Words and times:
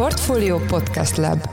Portfolio 0.00 0.58
Podcast 0.58 1.16
Lab 1.16 1.48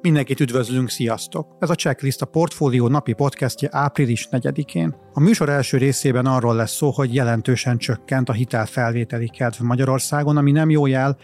Mindenkit 0.00 0.40
üdvözlünk, 0.40 0.90
sziasztok! 0.90 1.56
Ez 1.58 1.70
a 1.70 1.74
Checklist 1.74 2.22
a 2.22 2.26
Portfólió 2.26 2.88
napi 2.88 3.12
podcastje 3.12 3.68
április 3.72 4.28
4-én. 4.30 4.94
A 5.12 5.20
műsor 5.20 5.48
első 5.48 5.76
részében 5.76 6.26
arról 6.26 6.54
lesz 6.54 6.74
szó, 6.74 6.90
hogy 6.90 7.14
jelentősen 7.14 7.78
csökkent 7.78 8.28
a 8.28 8.32
hitelfelvételi 8.32 9.28
kedv 9.28 9.60
Magyarországon, 9.62 10.36
ami 10.36 10.50
nem 10.50 10.70
jó 10.70 10.86
jel, 10.86 11.16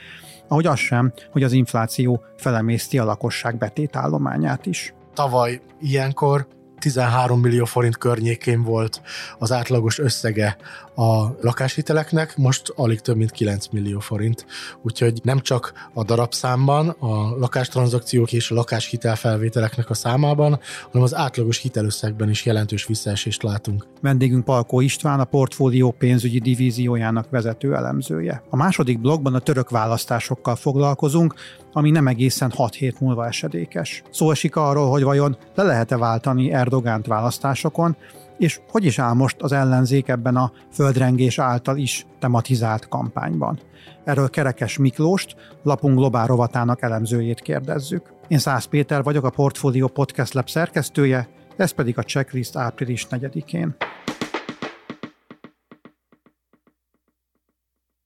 ahogy 0.48 0.66
az 0.66 0.78
sem, 0.78 1.12
hogy 1.32 1.42
az 1.42 1.52
infláció 1.52 2.22
felemészti 2.36 2.98
a 2.98 3.04
lakosság 3.04 3.58
betétállományát 3.58 4.66
is. 4.66 4.94
Tavaly 5.14 5.60
ilyenkor 5.80 6.46
13 6.82 7.40
millió 7.40 7.64
forint 7.64 7.96
környékén 7.96 8.62
volt 8.62 9.02
az 9.38 9.52
átlagos 9.52 9.98
összege 9.98 10.56
a 10.94 11.36
lakáshiteleknek, 11.40 12.36
most 12.36 12.72
alig 12.76 13.00
több 13.00 13.16
mint 13.16 13.30
9 13.30 13.66
millió 13.70 13.98
forint. 13.98 14.46
Úgyhogy 14.82 15.20
nem 15.22 15.40
csak 15.40 15.72
a 15.94 16.04
darabszámban, 16.04 16.88
a 16.88 17.36
lakástranzakciók 17.38 18.32
és 18.32 18.50
a 18.50 18.54
lakáshitelfelvételeknek 18.54 19.90
a 19.90 19.94
számában, 19.94 20.60
hanem 20.82 21.02
az 21.02 21.14
átlagos 21.14 21.58
hitelösszegben 21.58 22.30
is 22.30 22.44
jelentős 22.44 22.86
visszaesést 22.86 23.42
látunk. 23.42 23.86
Vendégünk 24.00 24.44
Palkó 24.44 24.80
István, 24.80 25.20
a 25.20 25.24
portfólió 25.24 25.90
pénzügyi 25.90 26.38
divíziójának 26.38 27.30
vezető 27.30 27.74
elemzője. 27.74 28.42
A 28.50 28.56
második 28.56 29.00
blogban 29.00 29.34
a 29.34 29.38
török 29.38 29.70
választásokkal 29.70 30.56
foglalkozunk, 30.56 31.34
ami 31.72 31.90
nem 31.90 32.06
egészen 32.06 32.50
6 32.50 32.74
hét 32.74 33.00
múlva 33.00 33.26
esedékes. 33.26 34.02
Szó 34.10 34.30
esik 34.30 34.56
arról, 34.56 34.90
hogy 34.90 35.02
vajon 35.02 35.36
le 35.54 35.62
lehet-e 35.62 35.96
váltani 35.96 36.52
Erdogánt 36.52 37.06
választásokon, 37.06 37.96
és 38.42 38.60
hogy 38.70 38.84
is 38.84 38.98
áll 38.98 39.12
most 39.12 39.36
az 39.40 39.52
ellenzék 39.52 40.08
ebben 40.08 40.36
a 40.36 40.52
földrengés 40.72 41.38
által 41.38 41.76
is 41.76 42.06
tematizált 42.18 42.88
kampányban. 42.88 43.58
Erről 44.04 44.30
Kerekes 44.30 44.78
Miklóst, 44.78 45.36
lapunk 45.62 45.96
globál 45.96 46.26
rovatának 46.26 46.82
elemzőjét 46.82 47.40
kérdezzük. 47.40 48.12
Én 48.28 48.38
Szász 48.38 48.64
Péter 48.64 49.02
vagyok, 49.02 49.24
a 49.24 49.30
Portfolio 49.30 49.88
Podcast 49.88 50.32
Lab 50.32 50.48
szerkesztője, 50.48 51.28
ez 51.56 51.70
pedig 51.70 51.98
a 51.98 52.02
checklist 52.02 52.56
április 52.56 53.06
4-én. 53.10 53.76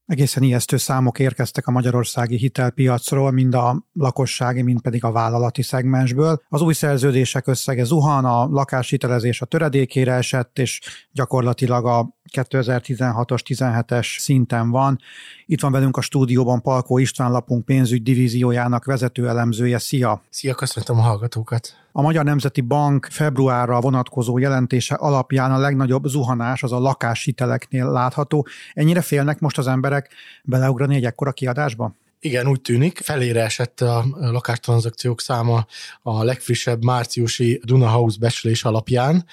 Egészen 0.06 0.42
ijesztő 0.42 0.76
számok 0.76 1.18
érkeztek 1.18 1.66
a 1.66 1.70
magyarországi 1.70 2.36
hitelpiacról, 2.36 3.30
mind 3.30 3.54
a 3.54 3.84
lakossági, 3.92 4.62
mind 4.62 4.80
pedig 4.80 5.04
a 5.04 5.12
vállalati 5.12 5.62
szegmensből. 5.62 6.42
Az 6.48 6.60
új 6.60 6.72
szerződések 6.72 7.46
összege 7.46 7.84
zuhan, 7.84 8.24
a 8.24 8.46
lakáshitelezés 8.46 9.40
a 9.40 9.46
töredékére 9.46 10.12
esett, 10.12 10.58
és 10.58 10.80
gyakorlatilag 11.12 11.86
a 11.86 12.15
2016-os, 12.36 13.40
17-es 13.46 14.18
szinten 14.18 14.70
van. 14.70 14.98
Itt 15.46 15.60
van 15.60 15.72
velünk 15.72 15.96
a 15.96 16.00
stúdióban 16.00 16.62
Palkó 16.62 16.98
István 16.98 17.30
lapunk 17.30 17.64
pénzügy 17.64 18.02
divíziójának 18.02 18.84
vezető 18.84 19.28
elemzője. 19.28 19.78
Szia! 19.78 20.22
Szia, 20.30 20.54
köszöntöm 20.54 20.98
a 20.98 21.02
hallgatókat! 21.02 21.74
A 21.92 22.02
Magyar 22.02 22.24
Nemzeti 22.24 22.60
Bank 22.60 23.08
februárra 23.10 23.80
vonatkozó 23.80 24.38
jelentése 24.38 24.94
alapján 24.94 25.52
a 25.52 25.58
legnagyobb 25.58 26.04
zuhanás 26.04 26.62
az 26.62 26.72
a 26.72 26.78
lakáshiteleknél 26.78 27.90
látható. 27.90 28.46
Ennyire 28.74 29.00
félnek 29.00 29.38
most 29.38 29.58
az 29.58 29.66
emberek 29.66 30.10
beleugrani 30.42 30.94
egy 30.94 31.04
ekkora 31.04 31.32
kiadásba? 31.32 31.94
Igen, 32.26 32.48
úgy 32.48 32.60
tűnik. 32.60 33.00
Felére 33.02 33.42
esett 33.42 33.80
a 33.80 34.04
lakástranszakciók 34.18 35.20
száma 35.20 35.66
a 36.02 36.24
legfrissebb 36.24 36.84
márciusi 36.84 37.60
Duna 37.64 37.88
House 37.88 38.16
becslés 38.20 38.64
alapján, 38.64 39.26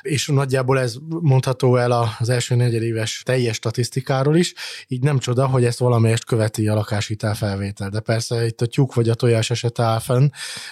és 0.00 0.26
nagyjából 0.26 0.80
ez 0.80 0.96
mondható 1.08 1.76
el 1.76 2.14
az 2.18 2.28
első 2.28 2.54
negyedéves 2.54 3.22
teljes 3.24 3.56
statisztikáról 3.56 4.36
is, 4.36 4.54
így 4.86 5.02
nem 5.02 5.18
csoda, 5.18 5.46
hogy 5.46 5.64
ezt 5.64 5.78
valamelyest 5.78 6.24
követi 6.24 6.68
a 6.68 6.74
lakáshitel 6.74 7.34
felvétel. 7.34 7.88
De 7.88 8.00
persze 8.00 8.46
itt 8.46 8.60
a 8.60 8.66
tyúk 8.66 8.94
vagy 8.94 9.08
a 9.08 9.14
tojás 9.14 9.50
esete 9.50 9.82
áll 9.82 10.00
fenn, 10.00 10.28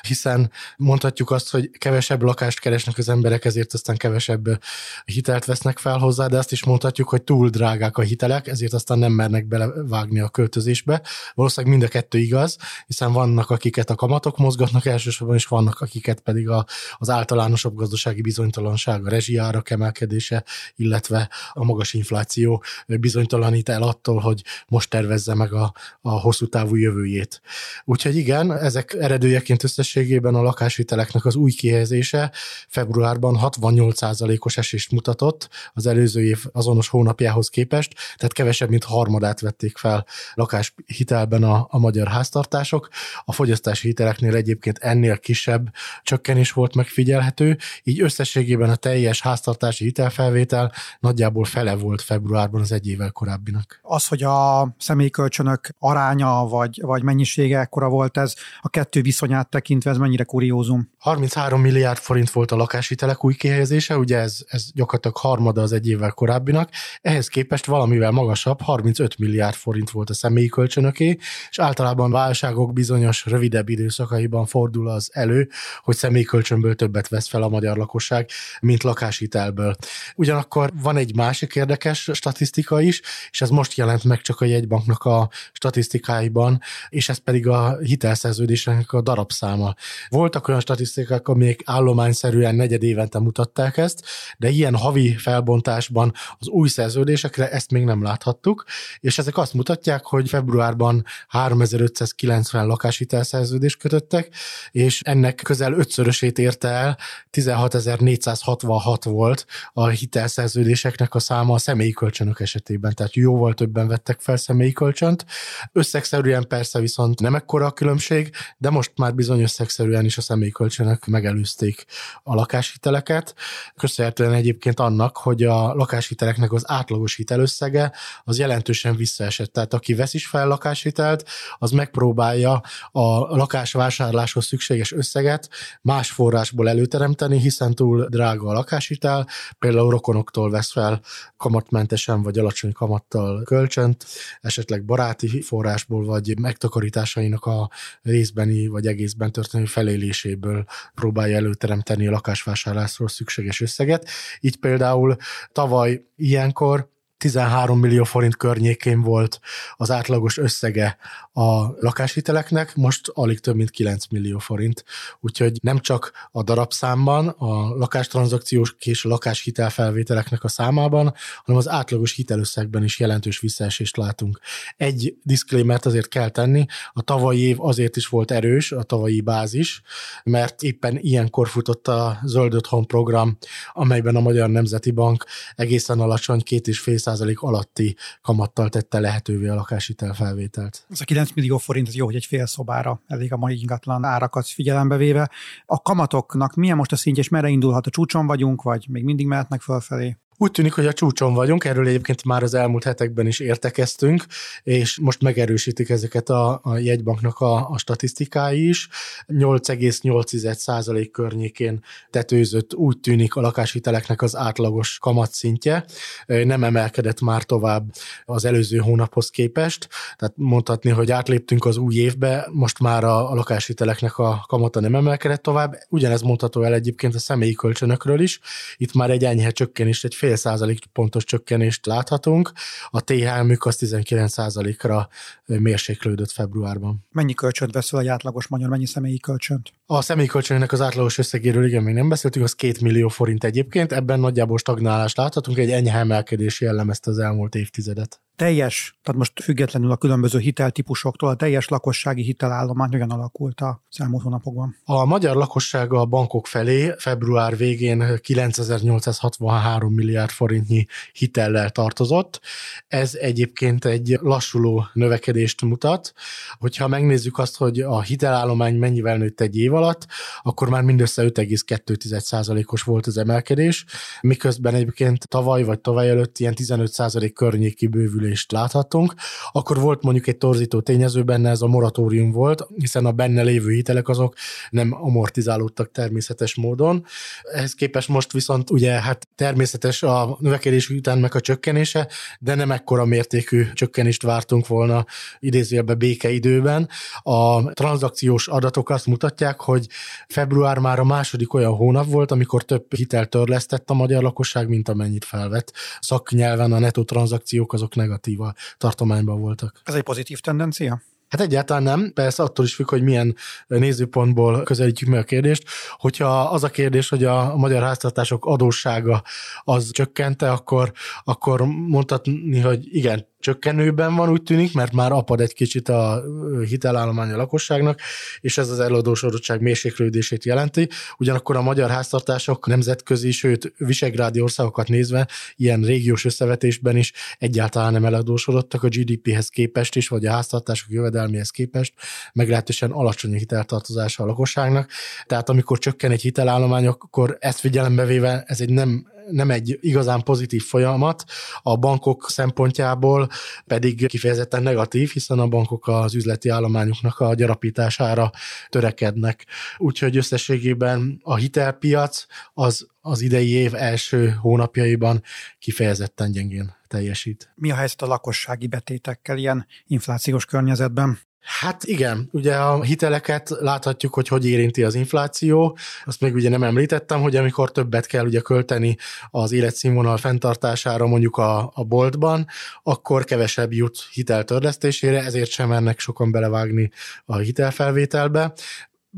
hiszen 0.06 0.50
mondhatjuk 0.76 1.30
azt, 1.30 1.50
hogy 1.50 1.70
kevesebb 1.78 2.22
lakást 2.22 2.60
keresnek 2.60 2.98
az 2.98 3.08
emberek, 3.08 3.44
ezért 3.44 3.72
aztán 3.72 3.96
kevesebb 3.96 4.62
hitelt 5.04 5.44
vesznek 5.44 5.78
fel 5.78 5.98
hozzá, 5.98 6.26
de 6.26 6.38
azt 6.38 6.52
is 6.52 6.64
mondhatjuk, 6.64 7.08
hogy 7.08 7.22
túl 7.22 7.48
drágák 7.48 7.96
a 7.96 8.02
hitelek, 8.02 8.46
ezért 8.46 8.72
aztán 8.72 8.98
nem 8.98 9.12
mernek 9.12 9.46
belevágni 9.46 10.20
a 10.20 10.28
költözésbe. 10.28 11.02
Valószínűleg 11.34 11.65
mind 11.66 11.82
a 11.82 11.88
kettő 11.88 12.18
igaz, 12.18 12.56
hiszen 12.86 13.12
vannak, 13.12 13.50
akiket 13.50 13.90
a 13.90 13.94
kamatok 13.94 14.38
mozgatnak 14.38 14.86
elsősorban, 14.86 15.36
és 15.36 15.46
vannak, 15.46 15.80
akiket 15.80 16.20
pedig 16.20 16.48
a, 16.48 16.66
az 16.96 17.10
általánosabb 17.10 17.74
gazdasági 17.74 18.20
bizonytalanság, 18.20 19.06
a 19.06 19.08
rezsiárak 19.08 19.70
emelkedése, 19.70 20.44
illetve 20.76 21.30
a 21.52 21.64
magas 21.64 21.94
infláció 21.94 22.62
bizonytalanít 22.86 23.68
el 23.68 23.82
attól, 23.82 24.18
hogy 24.18 24.42
most 24.68 24.90
tervezze 24.90 25.34
meg 25.34 25.52
a, 25.52 25.72
a 26.00 26.10
hosszú 26.10 26.46
távú 26.46 26.74
jövőjét. 26.74 27.40
Úgyhogy 27.84 28.16
igen, 28.16 28.52
ezek 28.52 28.92
eredőjeként 28.92 29.64
összességében 29.64 30.34
a 30.34 30.42
lakáshiteleknek 30.42 31.24
az 31.24 31.34
új 31.34 31.50
kihelyezése 31.50 32.32
februárban 32.68 33.38
68%-os 33.42 34.56
esést 34.56 34.90
mutatott 34.90 35.48
az 35.72 35.86
előző 35.86 36.24
év 36.24 36.44
azonos 36.52 36.88
hónapjához 36.88 37.48
képest, 37.48 37.94
tehát 38.16 38.32
kevesebb, 38.32 38.68
mint 38.68 38.84
harmadát 38.84 39.40
vették 39.40 39.76
fel 39.76 40.06
lakáshitelben 40.34 41.42
a 41.42 41.55
a, 41.68 41.78
magyar 41.78 42.08
háztartások. 42.08 42.88
A 43.24 43.32
fogyasztási 43.32 43.86
hiteleknél 43.86 44.34
egyébként 44.34 44.78
ennél 44.78 45.18
kisebb 45.18 45.72
csökkenés 46.02 46.52
volt 46.52 46.74
megfigyelhető, 46.74 47.58
így 47.82 48.00
összességében 48.00 48.70
a 48.70 48.76
teljes 48.76 49.20
háztartási 49.20 49.84
hitelfelvétel 49.84 50.72
nagyjából 51.00 51.44
fele 51.44 51.74
volt 51.74 52.02
februárban 52.02 52.60
az 52.60 52.72
egy 52.72 52.88
évvel 52.88 53.10
korábbinak. 53.10 53.80
Az, 53.82 54.06
hogy 54.06 54.22
a 54.22 54.68
személykölcsönök 54.78 55.68
aránya 55.78 56.46
vagy, 56.48 56.80
vagy 56.82 57.02
mennyisége 57.02 57.58
ekkora 57.58 57.88
volt 57.88 58.16
ez, 58.16 58.34
a 58.60 58.68
kettő 58.68 59.02
viszonyát 59.02 59.48
tekintve 59.48 59.90
ez 59.90 59.96
mennyire 59.96 60.24
kuriózum? 60.24 60.90
33 60.98 61.60
milliárd 61.60 61.98
forint 61.98 62.30
volt 62.30 62.50
a 62.50 62.56
lakáshitelek 62.56 63.24
új 63.24 63.34
kihelyezése, 63.34 63.96
ugye 63.96 64.18
ez, 64.18 64.38
ez 64.48 64.72
gyakorlatilag 64.72 65.16
harmada 65.16 65.62
az 65.62 65.72
egy 65.72 65.88
évvel 65.88 66.10
korábbinak, 66.10 66.70
ehhez 67.02 67.28
képest 67.28 67.66
valamivel 67.66 68.10
magasabb, 68.10 68.60
35 68.60 69.18
milliárd 69.18 69.54
forint 69.54 69.90
volt 69.90 70.10
a 70.10 70.14
személyi 70.14 70.48
kölcsönöké, 70.48 71.18
és 71.50 71.58
általában 71.58 72.10
válságok 72.10 72.72
bizonyos 72.72 73.24
rövidebb 73.26 73.68
időszakaiban 73.68 74.46
fordul 74.46 74.88
az 74.88 75.10
elő, 75.12 75.48
hogy 75.82 75.96
személykölcsönből 75.96 76.74
többet 76.74 77.08
vesz 77.08 77.28
fel 77.28 77.42
a 77.42 77.48
magyar 77.48 77.76
lakosság, 77.76 78.30
mint 78.60 78.82
lakáshitelből. 78.82 79.74
Ugyanakkor 80.14 80.72
van 80.82 80.96
egy 80.96 81.14
másik 81.14 81.54
érdekes 81.54 82.10
statisztika 82.12 82.80
is, 82.80 83.00
és 83.30 83.40
ez 83.40 83.50
most 83.50 83.76
jelent 83.76 84.04
meg 84.04 84.20
csak 84.20 84.40
a 84.40 84.44
jegybanknak 84.44 85.04
a 85.04 85.28
statisztikáiban, 85.52 86.60
és 86.88 87.08
ez 87.08 87.18
pedig 87.18 87.48
a 87.48 87.78
hitelszerződésnek 87.78 88.92
a 88.92 89.00
darabszáma. 89.00 89.74
Voltak 90.08 90.48
olyan 90.48 90.60
statisztikák, 90.60 91.28
amelyek 91.28 91.60
állományszerűen 91.64 92.54
negyed 92.54 92.82
évente 92.82 93.18
mutatták 93.18 93.76
ezt, 93.76 94.04
de 94.38 94.48
ilyen 94.48 94.76
havi 94.76 95.16
felbontásban 95.16 96.12
az 96.38 96.48
új 96.48 96.68
szerződésekre 96.68 97.50
ezt 97.50 97.70
még 97.70 97.84
nem 97.84 98.02
láthattuk, 98.02 98.64
és 99.00 99.18
ezek 99.18 99.36
azt 99.36 99.54
mutatják, 99.54 100.04
hogy 100.04 100.28
februárban 100.28 101.04
3590 101.28 102.66
lakáshitelszerződést 102.66 103.78
kötöttek, 103.78 104.34
és 104.70 105.00
ennek 105.04 105.34
közel 105.34 105.72
ötszörösét 105.72 106.38
érte 106.38 106.68
el, 106.68 106.98
16466 107.30 109.04
volt 109.04 109.46
a 109.72 109.88
hitelszerződéseknek 109.88 111.14
a 111.14 111.18
száma 111.18 111.54
a 111.54 111.58
személyi 111.58 111.92
kölcsönök 111.92 112.40
esetében, 112.40 112.94
tehát 112.94 113.14
jóval 113.14 113.54
többen 113.54 113.88
vettek 113.88 114.20
fel 114.20 114.36
személyi 114.36 114.72
kölcsönt. 114.72 115.24
Összegszerűen 115.72 116.48
persze 116.48 116.80
viszont 116.80 117.20
nem 117.20 117.34
ekkora 117.34 117.66
a 117.66 117.70
különbség, 117.70 118.30
de 118.58 118.70
most 118.70 118.92
már 118.96 119.14
bizony 119.14 119.40
összegszerűen 119.40 120.04
is 120.04 120.18
a 120.18 120.20
személyi 120.20 120.50
kölcsönök 120.50 121.06
megelőzték 121.06 121.84
a 122.22 122.34
lakáshiteleket. 122.34 123.34
Köszönhetően 123.76 124.32
egyébként 124.32 124.80
annak, 124.80 125.16
hogy 125.16 125.42
a 125.42 125.74
lakáshiteleknek 125.74 126.52
az 126.52 126.64
átlagos 126.66 127.16
hitelösszege 127.16 127.92
az 128.24 128.38
jelentősen 128.38 128.96
visszaesett. 128.96 129.52
Tehát 129.52 129.74
aki 129.74 129.94
vesz 129.94 130.14
is 130.14 130.26
fel 130.26 130.46
lakáshitelt, 130.46 131.15
az 131.58 131.70
megpróbálja 131.70 132.62
a 132.90 133.36
lakásvásárláshoz 133.36 134.46
szükséges 134.46 134.92
összeget 134.92 135.48
más 135.82 136.10
forrásból 136.10 136.68
előteremteni, 136.68 137.38
hiszen 137.38 137.74
túl 137.74 138.06
drága 138.08 138.48
a 138.48 138.52
lakáshitel, 138.52 139.26
például 139.58 139.90
rokonoktól 139.90 140.50
vesz 140.50 140.72
fel 140.72 141.00
kamatmentesen 141.36 142.22
vagy 142.22 142.38
alacsony 142.38 142.72
kamattal 142.72 143.42
kölcsönt, 143.42 144.04
esetleg 144.40 144.84
baráti 144.84 145.40
forrásból 145.42 146.04
vagy 146.04 146.38
megtakarításainak 146.38 147.44
a 147.44 147.70
részbeni 148.02 148.66
vagy 148.66 148.86
egészben 148.86 149.32
történő 149.32 149.64
feléléséből 149.64 150.64
próbálja 150.94 151.36
előteremteni 151.36 152.06
a 152.06 152.10
lakásvásárlásról 152.10 153.08
szükséges 153.08 153.60
összeget. 153.60 154.08
Így 154.40 154.56
például 154.56 155.16
tavaly 155.52 156.04
ilyenkor 156.16 156.94
13 157.18 157.78
millió 157.78 158.04
forint 158.04 158.36
környékén 158.36 159.00
volt 159.00 159.40
az 159.76 159.90
átlagos 159.90 160.38
összege 160.38 160.96
a 161.32 161.66
lakáshiteleknek, 161.80 162.74
most 162.74 163.10
alig 163.14 163.40
több 163.40 163.56
mint 163.56 163.70
9 163.70 164.06
millió 164.06 164.38
forint. 164.38 164.84
Úgyhogy 165.20 165.58
nem 165.62 165.78
csak 165.78 166.12
a 166.32 166.42
darabszámban, 166.42 167.28
a 167.28 167.76
lakástranszakciós 167.76 168.74
és 168.78 169.04
lakáshitelfelvételeknek 169.04 170.44
a 170.44 170.48
számában, 170.48 171.14
hanem 171.44 171.60
az 171.60 171.68
átlagos 171.68 172.12
hitelösszegben 172.12 172.84
is 172.84 172.98
jelentős 172.98 173.40
visszaesést 173.40 173.96
látunk. 173.96 174.40
Egy 174.76 175.16
diszklémert 175.22 175.86
azért 175.86 176.08
kell 176.08 176.28
tenni, 176.28 176.64
a 176.92 177.02
tavalyi 177.02 177.40
év 177.40 177.60
azért 177.60 177.96
is 177.96 178.06
volt 178.06 178.30
erős, 178.30 178.72
a 178.72 178.82
tavalyi 178.82 179.20
bázis, 179.20 179.82
mert 180.24 180.62
éppen 180.62 180.98
ilyenkor 180.98 181.48
futott 181.48 181.88
a 181.88 182.18
Zöld 182.24 182.54
Otthon 182.54 182.86
program, 182.86 183.38
amelyben 183.72 184.16
a 184.16 184.20
Magyar 184.20 184.48
Nemzeti 184.48 184.90
Bank 184.90 185.24
egészen 185.54 186.00
alacsony, 186.00 186.40
két 186.42 186.68
és 186.68 186.78
fél 186.78 186.98
százalék 187.06 187.40
alatti 187.40 187.96
kamattal 188.22 188.68
tette 188.68 189.00
lehetővé 189.00 189.48
a 189.48 189.54
lakáshitel 189.54 190.14
felvételt. 190.14 190.86
Ez 190.90 191.00
a 191.00 191.04
9 191.04 191.32
millió 191.34 191.58
forint, 191.58 191.88
ez 191.88 191.94
jó, 191.94 192.04
hogy 192.04 192.14
egy 192.14 192.24
fél 192.24 192.46
szobára 192.46 193.02
elég 193.06 193.32
a 193.32 193.36
mai 193.36 193.60
ingatlan 193.60 194.04
árakat 194.04 194.46
figyelembe 194.46 194.96
véve. 194.96 195.30
A 195.66 195.82
kamatoknak 195.82 196.54
milyen 196.54 196.76
most 196.76 196.92
a 196.92 196.96
szintje, 196.96 197.22
és 197.22 197.28
merre 197.28 197.48
indulhat? 197.48 197.86
A 197.86 197.90
csúcson 197.90 198.26
vagyunk, 198.26 198.62
vagy 198.62 198.86
még 198.88 199.04
mindig 199.04 199.26
mehetnek 199.26 199.60
fölfelé? 199.60 200.16
Úgy 200.38 200.50
tűnik, 200.50 200.72
hogy 200.72 200.86
a 200.86 200.92
csúcson 200.92 201.34
vagyunk, 201.34 201.64
erről 201.64 201.86
egyébként 201.86 202.24
már 202.24 202.42
az 202.42 202.54
elmúlt 202.54 202.84
hetekben 202.84 203.26
is 203.26 203.40
értekeztünk, 203.40 204.24
és 204.62 204.98
most 204.98 205.22
megerősítik 205.22 205.88
ezeket 205.88 206.28
a, 206.28 206.60
a 206.62 206.76
jegybanknak 206.78 207.38
a, 207.40 207.68
a 207.68 207.78
statisztikái 207.78 208.68
is. 208.68 208.88
8,8% 209.28 211.08
környékén 211.12 211.84
tetőzött 212.10 212.74
úgy 212.74 212.98
tűnik 213.00 213.34
a 213.34 213.40
lakáshiteleknek 213.40 214.22
az 214.22 214.36
átlagos 214.36 214.98
kamatszintje. 214.98 215.84
Nem 216.26 216.64
emelkedett 216.64 217.20
már 217.20 217.42
tovább 217.42 217.92
az 218.24 218.44
előző 218.44 218.78
hónaphoz 218.78 219.30
képest, 219.30 219.88
tehát 220.16 220.34
mondhatni, 220.36 220.90
hogy 220.90 221.10
átléptünk 221.10 221.64
az 221.64 221.76
új 221.76 221.94
évbe, 221.94 222.48
most 222.52 222.78
már 222.78 223.04
a, 223.04 223.30
a 223.30 223.34
lakáshiteleknek 223.34 224.18
a 224.18 224.44
kamata 224.48 224.80
nem 224.80 224.94
emelkedett 224.94 225.42
tovább. 225.42 225.78
Ugyanez 225.88 226.22
mondható 226.22 226.62
el 226.62 226.74
egyébként 226.74 227.14
a 227.14 227.18
személyi 227.18 227.52
kölcsönökről 227.52 228.20
is. 228.20 228.40
Itt 228.76 228.94
már 228.94 229.10
egy 229.10 229.24
enyhe 229.24 229.50
csökkenést, 229.50 230.04
egy 230.04 230.14
fél 230.26 230.36
százalék 230.36 230.86
pontos 230.86 231.24
csökkenést 231.24 231.86
láthatunk, 231.86 232.52
a 232.90 233.00
THM-ük 233.00 233.64
az 233.64 233.76
19 233.76 234.32
százalékra 234.32 235.08
mérséklődött 235.44 236.30
februárban. 236.30 237.04
Mennyi 237.10 237.34
kölcsönt 237.34 237.72
veszel 237.72 238.00
egy 238.00 238.08
átlagos 238.08 238.46
magyar, 238.46 238.68
mennyi 238.68 238.86
személyi 238.86 239.18
kölcsönt? 239.18 239.72
A 239.86 240.02
személyi 240.02 240.28
kölcsönnek 240.28 240.72
az 240.72 240.80
átlagos 240.80 241.18
összegéről 241.18 241.66
igen, 241.66 241.82
még 241.82 241.94
nem 241.94 242.08
beszéltünk, 242.08 242.44
az 242.44 242.52
két 242.52 242.80
millió 242.80 243.08
forint 243.08 243.44
egyébként, 243.44 243.92
ebben 243.92 244.20
nagyjából 244.20 244.58
stagnálást 244.58 245.16
láthatunk, 245.16 245.58
egy 245.58 245.70
enyhe 245.70 245.98
emelkedés 245.98 246.60
jellemezte 246.60 247.10
az 247.10 247.18
elmúlt 247.18 247.54
évtizedet 247.54 248.20
teljes, 248.36 248.98
tehát 249.02 249.20
most 249.20 249.42
függetlenül 249.42 249.90
a 249.90 249.96
különböző 249.96 250.38
hiteltípusoktól, 250.38 251.28
a 251.28 251.34
teljes 251.34 251.68
lakossági 251.68 252.22
hitelállomány 252.22 252.90
hogyan 252.90 253.10
alakult 253.10 253.60
a 253.60 253.84
elmúlt 253.96 254.22
hónapokban? 254.22 254.76
A 254.84 255.04
magyar 255.04 255.36
lakosság 255.36 255.92
a 255.92 256.04
bankok 256.04 256.46
felé 256.46 256.94
február 256.98 257.56
végén 257.56 258.18
9863 258.20 259.92
milliárd 259.92 260.30
forintnyi 260.30 260.86
hitellel 261.12 261.70
tartozott. 261.70 262.40
Ez 262.88 263.14
egyébként 263.14 263.84
egy 263.84 264.18
lassuló 264.20 264.86
növekedést 264.92 265.62
mutat. 265.62 266.12
Hogyha 266.58 266.88
megnézzük 266.88 267.38
azt, 267.38 267.56
hogy 267.56 267.80
a 267.80 268.02
hitelállomány 268.02 268.74
mennyivel 268.74 269.16
nőtt 269.16 269.40
egy 269.40 269.56
év 269.56 269.74
alatt, 269.74 270.06
akkor 270.42 270.68
már 270.68 270.82
mindössze 270.82 271.22
5,2%-os 271.22 272.82
volt 272.82 273.06
az 273.06 273.16
emelkedés, 273.16 273.84
miközben 274.20 274.74
egyébként 274.74 275.28
tavaly 275.28 275.62
vagy 275.62 275.80
tavaly 275.80 276.08
előtt 276.08 276.38
ilyen 276.38 276.54
15% 276.56 277.30
környéki 277.34 277.86
bővülés 277.86 278.25
enyhülést 278.26 278.52
láthattunk, 278.52 279.14
akkor 279.52 279.80
volt 279.80 280.02
mondjuk 280.02 280.26
egy 280.26 280.36
torzító 280.36 280.80
tényező 280.80 281.22
benne, 281.22 281.50
ez 281.50 281.62
a 281.62 281.66
moratórium 281.66 282.30
volt, 282.30 282.66
hiszen 282.76 283.06
a 283.06 283.12
benne 283.12 283.42
lévő 283.42 283.70
hitelek 283.70 284.08
azok 284.08 284.34
nem 284.70 284.94
amortizálódtak 284.94 285.90
természetes 285.92 286.54
módon. 286.54 287.04
Ehhez 287.42 287.74
képest 287.74 288.08
most 288.08 288.32
viszont 288.32 288.70
ugye 288.70 288.90
hát 288.90 289.28
természetes 289.34 290.02
a 290.02 290.36
növekedés 290.40 290.90
után 290.90 291.18
meg 291.18 291.34
a 291.34 291.40
csökkenése, 291.40 292.08
de 292.40 292.54
nem 292.54 292.70
ekkora 292.70 293.04
mértékű 293.04 293.64
csökkenést 293.72 294.22
vártunk 294.22 294.66
volna 294.66 295.04
idézőjelbe 295.38 295.94
békeidőben. 295.94 296.88
A 297.22 297.72
tranzakciós 297.72 298.48
adatok 298.48 298.90
azt 298.90 299.06
mutatják, 299.06 299.60
hogy 299.60 299.86
február 300.28 300.78
már 300.78 300.98
a 300.98 301.04
második 301.04 301.54
olyan 301.54 301.74
hónap 301.74 302.10
volt, 302.10 302.30
amikor 302.30 302.62
több 302.62 302.94
hitel 302.94 303.26
törlesztett 303.26 303.90
a 303.90 303.94
magyar 303.94 304.22
lakosság, 304.22 304.68
mint 304.68 304.88
amennyit 304.88 305.24
felvett. 305.24 305.72
Szaknyelven 306.00 306.72
a 306.72 306.78
netto 306.78 307.04
tranzakciók 307.04 307.72
azok 307.72 307.94
negatív 307.94 308.15
negatív 308.16 308.40
a 308.40 308.54
tartományban 308.78 309.40
voltak. 309.40 309.80
Ez 309.84 309.94
egy 309.94 310.02
pozitív 310.02 310.40
tendencia? 310.40 311.02
Hát 311.28 311.40
egyáltalán 311.40 311.82
nem, 311.82 312.10
persze 312.14 312.42
attól 312.42 312.64
is 312.64 312.74
függ, 312.74 312.88
hogy 312.88 313.02
milyen 313.02 313.36
nézőpontból 313.66 314.62
közelítjük 314.62 315.10
meg 315.10 315.18
a 315.18 315.24
kérdést. 315.24 315.64
Hogyha 315.96 316.40
az 316.40 316.64
a 316.64 316.68
kérdés, 316.68 317.08
hogy 317.08 317.24
a 317.24 317.56
magyar 317.56 317.82
háztartások 317.82 318.44
adóssága 318.44 319.22
az 319.64 319.90
csökkente, 319.90 320.50
akkor, 320.50 320.92
akkor 321.24 321.60
mondhatni, 321.66 322.60
hogy 322.60 322.94
igen, 322.94 323.26
csökkenőben 323.46 324.14
van, 324.14 324.28
úgy 324.28 324.42
tűnik, 324.42 324.74
mert 324.74 324.92
már 324.92 325.12
apad 325.12 325.40
egy 325.40 325.54
kicsit 325.54 325.88
a 325.88 326.22
hitelállomány 326.68 327.32
a 327.32 327.36
lakosságnak, 327.36 328.00
és 328.40 328.58
ez 328.58 328.70
az 328.70 328.80
eladósodottság 328.80 329.60
mérséklődését 329.60 330.44
jelenti. 330.44 330.88
Ugyanakkor 331.18 331.56
a 331.56 331.62
magyar 331.62 331.90
háztartások 331.90 332.66
nemzetközi, 332.66 333.30
sőt 333.30 333.72
visegrádi 333.76 334.40
országokat 334.40 334.88
nézve 334.88 335.28
ilyen 335.56 335.82
régiós 335.82 336.24
összevetésben 336.24 336.96
is 336.96 337.12
egyáltalán 337.38 337.92
nem 337.92 338.04
eladósodottak 338.04 338.82
a 338.82 338.88
GDP-hez 338.88 339.48
képest 339.48 339.96
is, 339.96 340.08
vagy 340.08 340.26
a 340.26 340.32
háztartások 340.32 340.90
jövedelméhez 340.90 341.50
képest, 341.50 341.92
meglehetősen 342.32 342.90
alacsony 342.90 343.32
hiteltartozása 343.32 344.22
a 344.22 344.26
lakosságnak. 344.26 344.90
Tehát 345.26 345.48
amikor 345.48 345.78
csökken 345.78 346.10
egy 346.10 346.22
hitelállomány, 346.22 346.86
akkor 346.86 347.36
ezt 347.40 347.60
figyelembe 347.60 348.04
véve 348.04 348.44
ez 348.46 348.60
egy 348.60 348.70
nem 348.70 349.14
nem 349.30 349.50
egy 349.50 349.78
igazán 349.80 350.22
pozitív 350.22 350.62
folyamat, 350.62 351.24
a 351.62 351.76
bankok 351.76 352.30
szempontjából 352.30 353.28
pedig 353.66 354.06
kifejezetten 354.06 354.62
negatív, 354.62 355.10
hiszen 355.10 355.38
a 355.38 355.46
bankok 355.46 355.88
az 355.88 356.14
üzleti 356.14 356.48
állományoknak 356.48 357.20
a 357.20 357.34
gyarapítására 357.34 358.30
törekednek. 358.68 359.46
Úgyhogy 359.76 360.16
összességében 360.16 361.20
a 361.22 361.36
hitelpiac 361.36 362.26
az 362.54 362.86
az 363.00 363.20
idei 363.20 363.50
év 363.50 363.74
első 363.74 364.30
hónapjaiban 364.40 365.22
kifejezetten 365.58 366.30
gyengén 366.30 366.74
teljesít. 366.88 367.52
Mi 367.54 367.70
a 367.70 367.74
helyzet 367.74 368.02
a 368.02 368.06
lakossági 368.06 368.66
betétekkel 368.66 369.38
ilyen 369.38 369.66
inflációs 369.86 370.44
környezetben? 370.44 371.18
Hát 371.46 371.84
igen, 371.84 372.28
ugye 372.32 372.54
a 372.54 372.82
hiteleket 372.82 373.48
láthatjuk, 373.60 374.14
hogy 374.14 374.28
hogy 374.28 374.46
érinti 374.46 374.82
az 374.82 374.94
infláció. 374.94 375.78
Azt 376.04 376.20
még 376.20 376.34
ugye 376.34 376.48
nem 376.48 376.62
említettem, 376.62 377.20
hogy 377.20 377.36
amikor 377.36 377.72
többet 377.72 378.06
kell 378.06 378.24
ugye 378.24 378.40
költeni 378.40 378.96
az 379.30 379.52
életszínvonal 379.52 380.16
fenntartására 380.16 381.06
mondjuk 381.06 381.36
a, 381.36 381.70
a 381.74 381.84
boltban, 381.84 382.46
akkor 382.82 383.24
kevesebb 383.24 383.72
jut 383.72 383.98
hiteltörlesztésére, 384.12 385.22
ezért 385.22 385.50
sem 385.50 385.68
mennek 385.68 385.98
sokan 385.98 386.30
belevágni 386.30 386.90
a 387.24 387.36
hitelfelvételbe 387.36 388.52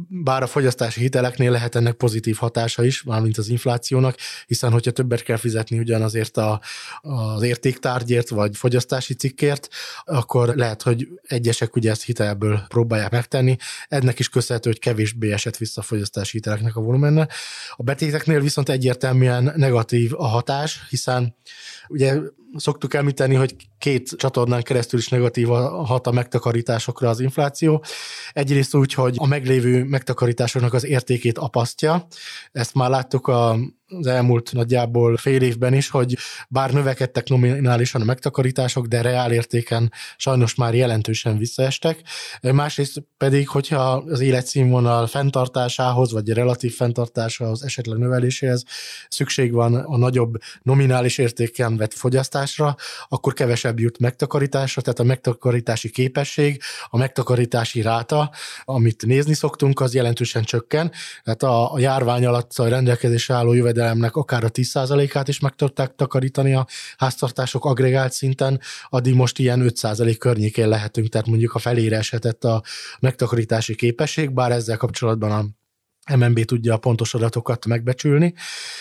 bár 0.09 0.43
a 0.43 0.47
fogyasztási 0.47 1.01
hiteleknél 1.01 1.51
lehet 1.51 1.75
ennek 1.75 1.95
pozitív 1.95 2.37
hatása 2.37 2.85
is, 2.85 3.03
mármint 3.03 3.39
az 3.39 3.49
inflációnak, 3.49 4.17
hiszen 4.47 4.73
hogyha 4.73 4.91
többet 4.91 5.23
kell 5.23 5.37
fizetni 5.37 5.79
ugyanazért 5.79 6.37
a, 6.37 6.61
az 7.01 7.43
értéktárgyért 7.43 8.29
vagy 8.29 8.57
fogyasztási 8.57 9.15
cikkért, 9.15 9.69
akkor 10.05 10.57
lehet, 10.57 10.83
hogy 10.83 11.09
egyesek 11.23 11.77
ugye 11.77 11.91
ezt 11.91 12.05
hitelből 12.05 12.61
próbálják 12.69 13.11
megtenni. 13.11 13.57
Ennek 13.89 14.19
is 14.19 14.29
köszönhető, 14.29 14.71
hogy 14.71 14.79
kevésbé 14.79 15.33
esett 15.33 15.57
vissza 15.57 15.81
a 15.81 15.85
fogyasztási 15.85 16.37
hiteleknek 16.37 16.77
a 16.77 16.81
volumenne. 16.81 17.29
A 17.77 17.83
betéteknél 17.83 18.41
viszont 18.41 18.69
egyértelműen 18.69 19.53
negatív 19.57 20.15
a 20.15 20.27
hatás, 20.27 20.87
hiszen 20.89 21.37
ugye 21.89 22.17
szoktuk 22.57 22.95
említeni, 22.95 23.35
hogy 23.35 23.57
két 23.79 24.11
csatornán 24.17 24.63
keresztül 24.63 24.99
is 24.99 25.09
negatív 25.09 25.47
hat 25.47 26.07
a 26.07 26.13
megtakarításokra 26.13 27.09
az 27.09 27.21
infláció. 27.21 27.85
Egyrészt 28.33 28.75
úgy, 28.75 28.95
hogy 28.95 29.15
a 29.19 29.27
meglévő 29.27 29.85
megtakarításoknak 29.85 30.75
az 30.75 30.85
értékét 30.85 31.39
apasztja. 31.39 32.07
Ezt 32.53 32.75
már 32.75 32.91
láttuk 32.91 33.27
a 33.27 33.57
az 33.91 34.07
elmúlt 34.07 34.53
nagyjából 34.53 35.17
fél 35.17 35.43
évben 35.43 35.75
is, 35.75 35.89
hogy 35.89 36.17
bár 36.49 36.73
növekedtek 36.73 37.29
nominálisan 37.29 38.01
a 38.01 38.05
megtakarítások, 38.05 38.87
de 38.87 39.03
reál 39.03 39.33
értéken 39.33 39.93
sajnos 40.17 40.55
már 40.55 40.75
jelentősen 40.75 41.39
visszaestek. 41.39 42.03
Másrészt 42.41 43.03
pedig, 43.17 43.49
hogyha 43.49 43.93
az 43.93 44.21
életszínvonal 44.21 45.07
fenntartásához, 45.07 46.13
vagy 46.13 46.31
a 46.31 46.35
relatív 46.35 46.75
fenntartásához, 46.75 47.63
esetleg 47.63 47.99
növeléséhez 47.99 48.65
szükség 49.09 49.53
van 49.53 49.75
a 49.75 49.97
nagyobb 49.97 50.37
nominális 50.63 51.19
értéken 51.19 51.77
vett 51.77 51.95
fogyasztásra, 51.95 52.77
akkor 53.09 53.33
kevesebb 53.33 53.68
jut 53.77 53.99
megtakarításra, 53.99 54.83
tehát 54.83 54.99
a 54.99 55.05
megtakarítási 55.05 55.91
képesség, 55.91 56.61
a 56.89 56.97
megtakarítási 56.97 57.83
ráta, 57.83 58.31
amit 58.65 59.07
nézni 59.07 59.35
szoktunk, 59.35 59.81
az 59.81 59.95
jelentősen 59.95 60.43
csökken. 60.43 60.93
Tehát 61.25 61.43
a, 61.43 61.73
a 61.73 61.79
járvány 61.79 62.27
alatt 62.27 62.53
a 62.57 62.69
rendelkezésre 62.69 63.35
álló 63.35 63.53
jövedelem 63.53 63.77
jövedelemnek 63.79 64.17
akár 64.17 64.45
a 64.45 64.51
10%-át 64.51 65.29
is 65.29 65.41
meg 65.41 65.55
tudták 65.55 65.95
takarítani 65.95 66.55
a 66.55 66.67
háztartások 66.97 67.65
agregált 67.65 68.13
szinten, 68.13 68.61
addig 68.89 69.15
most 69.15 69.39
ilyen 69.39 69.61
5% 69.65 70.17
környékén 70.19 70.69
lehetünk, 70.69 71.09
tehát 71.09 71.27
mondjuk 71.27 71.55
a 71.55 71.59
felére 71.59 71.97
eshetett 71.97 72.45
a 72.45 72.63
megtakarítási 73.01 73.75
képesség, 73.75 74.31
bár 74.31 74.53
ezzel 74.53 74.77
kapcsolatban 74.77 75.31
a 75.31 75.45
MNB 76.17 76.45
tudja 76.45 76.75
a 76.75 76.79
pontos 76.79 77.15
adatokat 77.15 77.67
megbecsülni, 77.67 78.35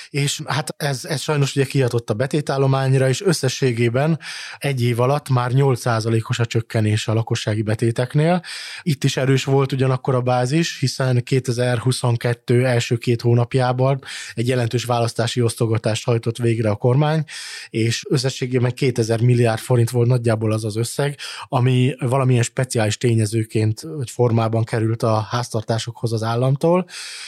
és 0.10 0.41
hát 0.46 0.74
ez, 0.77 1.05
ez 1.05 1.22
sajnos 1.22 1.55
ugye 1.55 1.65
kiadott 1.65 2.10
a 2.10 2.13
betétállományra, 2.13 3.10
és 3.10 3.22
összességében 3.22 4.19
egy 4.57 4.84
év 4.84 5.00
alatt 5.00 5.29
már 5.29 5.51
8%-os 5.53 6.39
a 6.39 6.46
csökkenés 6.46 7.07
a 7.07 7.13
lakossági 7.13 7.62
betéteknél. 7.62 8.41
Itt 8.81 9.03
is 9.03 9.17
erős 9.17 9.43
volt 9.43 9.72
ugyanakkor 9.72 10.15
a 10.15 10.22
bázis, 10.22 10.79
hiszen 10.79 11.24
2022 11.24 12.65
első 12.65 12.98
két 12.98 13.22
hónapjában 13.22 14.01
egy 14.34 14.48
jelentős 14.48 14.84
választási 14.84 15.41
osztogatást 15.41 16.05
hajtott 16.05 16.38
végre 16.38 16.69
a 16.69 16.75
kormány, 16.75 17.24
és 17.69 18.05
összességében 18.10 18.72
2000 18.72 19.22
milliárd 19.22 19.60
forint 19.60 19.89
volt 19.89 20.07
nagyjából 20.07 20.51
az 20.51 20.65
az 20.65 20.75
összeg, 20.75 21.17
ami 21.48 21.96
valamilyen 22.00 22.43
speciális 22.43 22.98
tényezőként 22.98 23.81
vagy 23.81 24.10
formában 24.10 24.63
került 24.63 25.03
a 25.03 25.19
háztartásokhoz 25.19 26.13
az 26.13 26.24
államtól, 26.24 26.86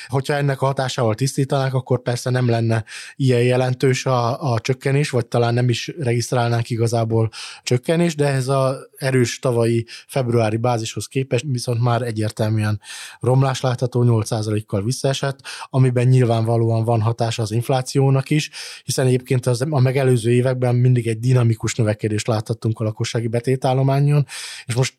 Hogyha 0.07 0.33
ennek 0.33 0.61
a 0.61 0.65
hatásával 0.65 1.15
tisztítanák, 1.15 1.73
akkor 1.73 2.01
persze 2.01 2.29
nem 2.29 2.49
lenne 2.49 2.83
ilyen 3.15 3.41
jelentős 3.43 4.05
a, 4.05 4.51
a 4.53 4.59
csökkenés, 4.59 5.09
vagy 5.09 5.25
talán 5.25 5.53
nem 5.53 5.69
is 5.69 5.91
regisztrálnánk 5.99 6.69
igazából 6.69 7.29
csökkenés, 7.63 8.15
de 8.15 8.27
ez 8.27 8.47
az 8.47 8.75
erős 8.97 9.39
tavalyi 9.39 9.85
februári 10.07 10.57
bázishoz 10.57 11.05
képest 11.05 11.45
viszont 11.47 11.81
már 11.81 12.01
egyértelműen 12.01 12.81
romlás 13.19 13.61
látható, 13.61 14.03
8%-kal 14.05 14.83
visszaesett, 14.83 15.39
amiben 15.69 16.07
nyilvánvalóan 16.07 16.83
van 16.83 17.01
hatása 17.01 17.41
az 17.41 17.51
inflációnak 17.51 18.29
is, 18.29 18.49
hiszen 18.83 19.05
egyébként 19.05 19.45
az, 19.45 19.65
a 19.69 19.79
megelőző 19.79 20.31
években 20.31 20.75
mindig 20.75 21.07
egy 21.07 21.19
dinamikus 21.19 21.75
növekedést 21.75 22.27
láthattunk 22.27 22.79
a 22.79 22.83
lakossági 22.83 23.27
betétállományon, 23.27 24.25
és 24.65 24.75
most 24.75 24.95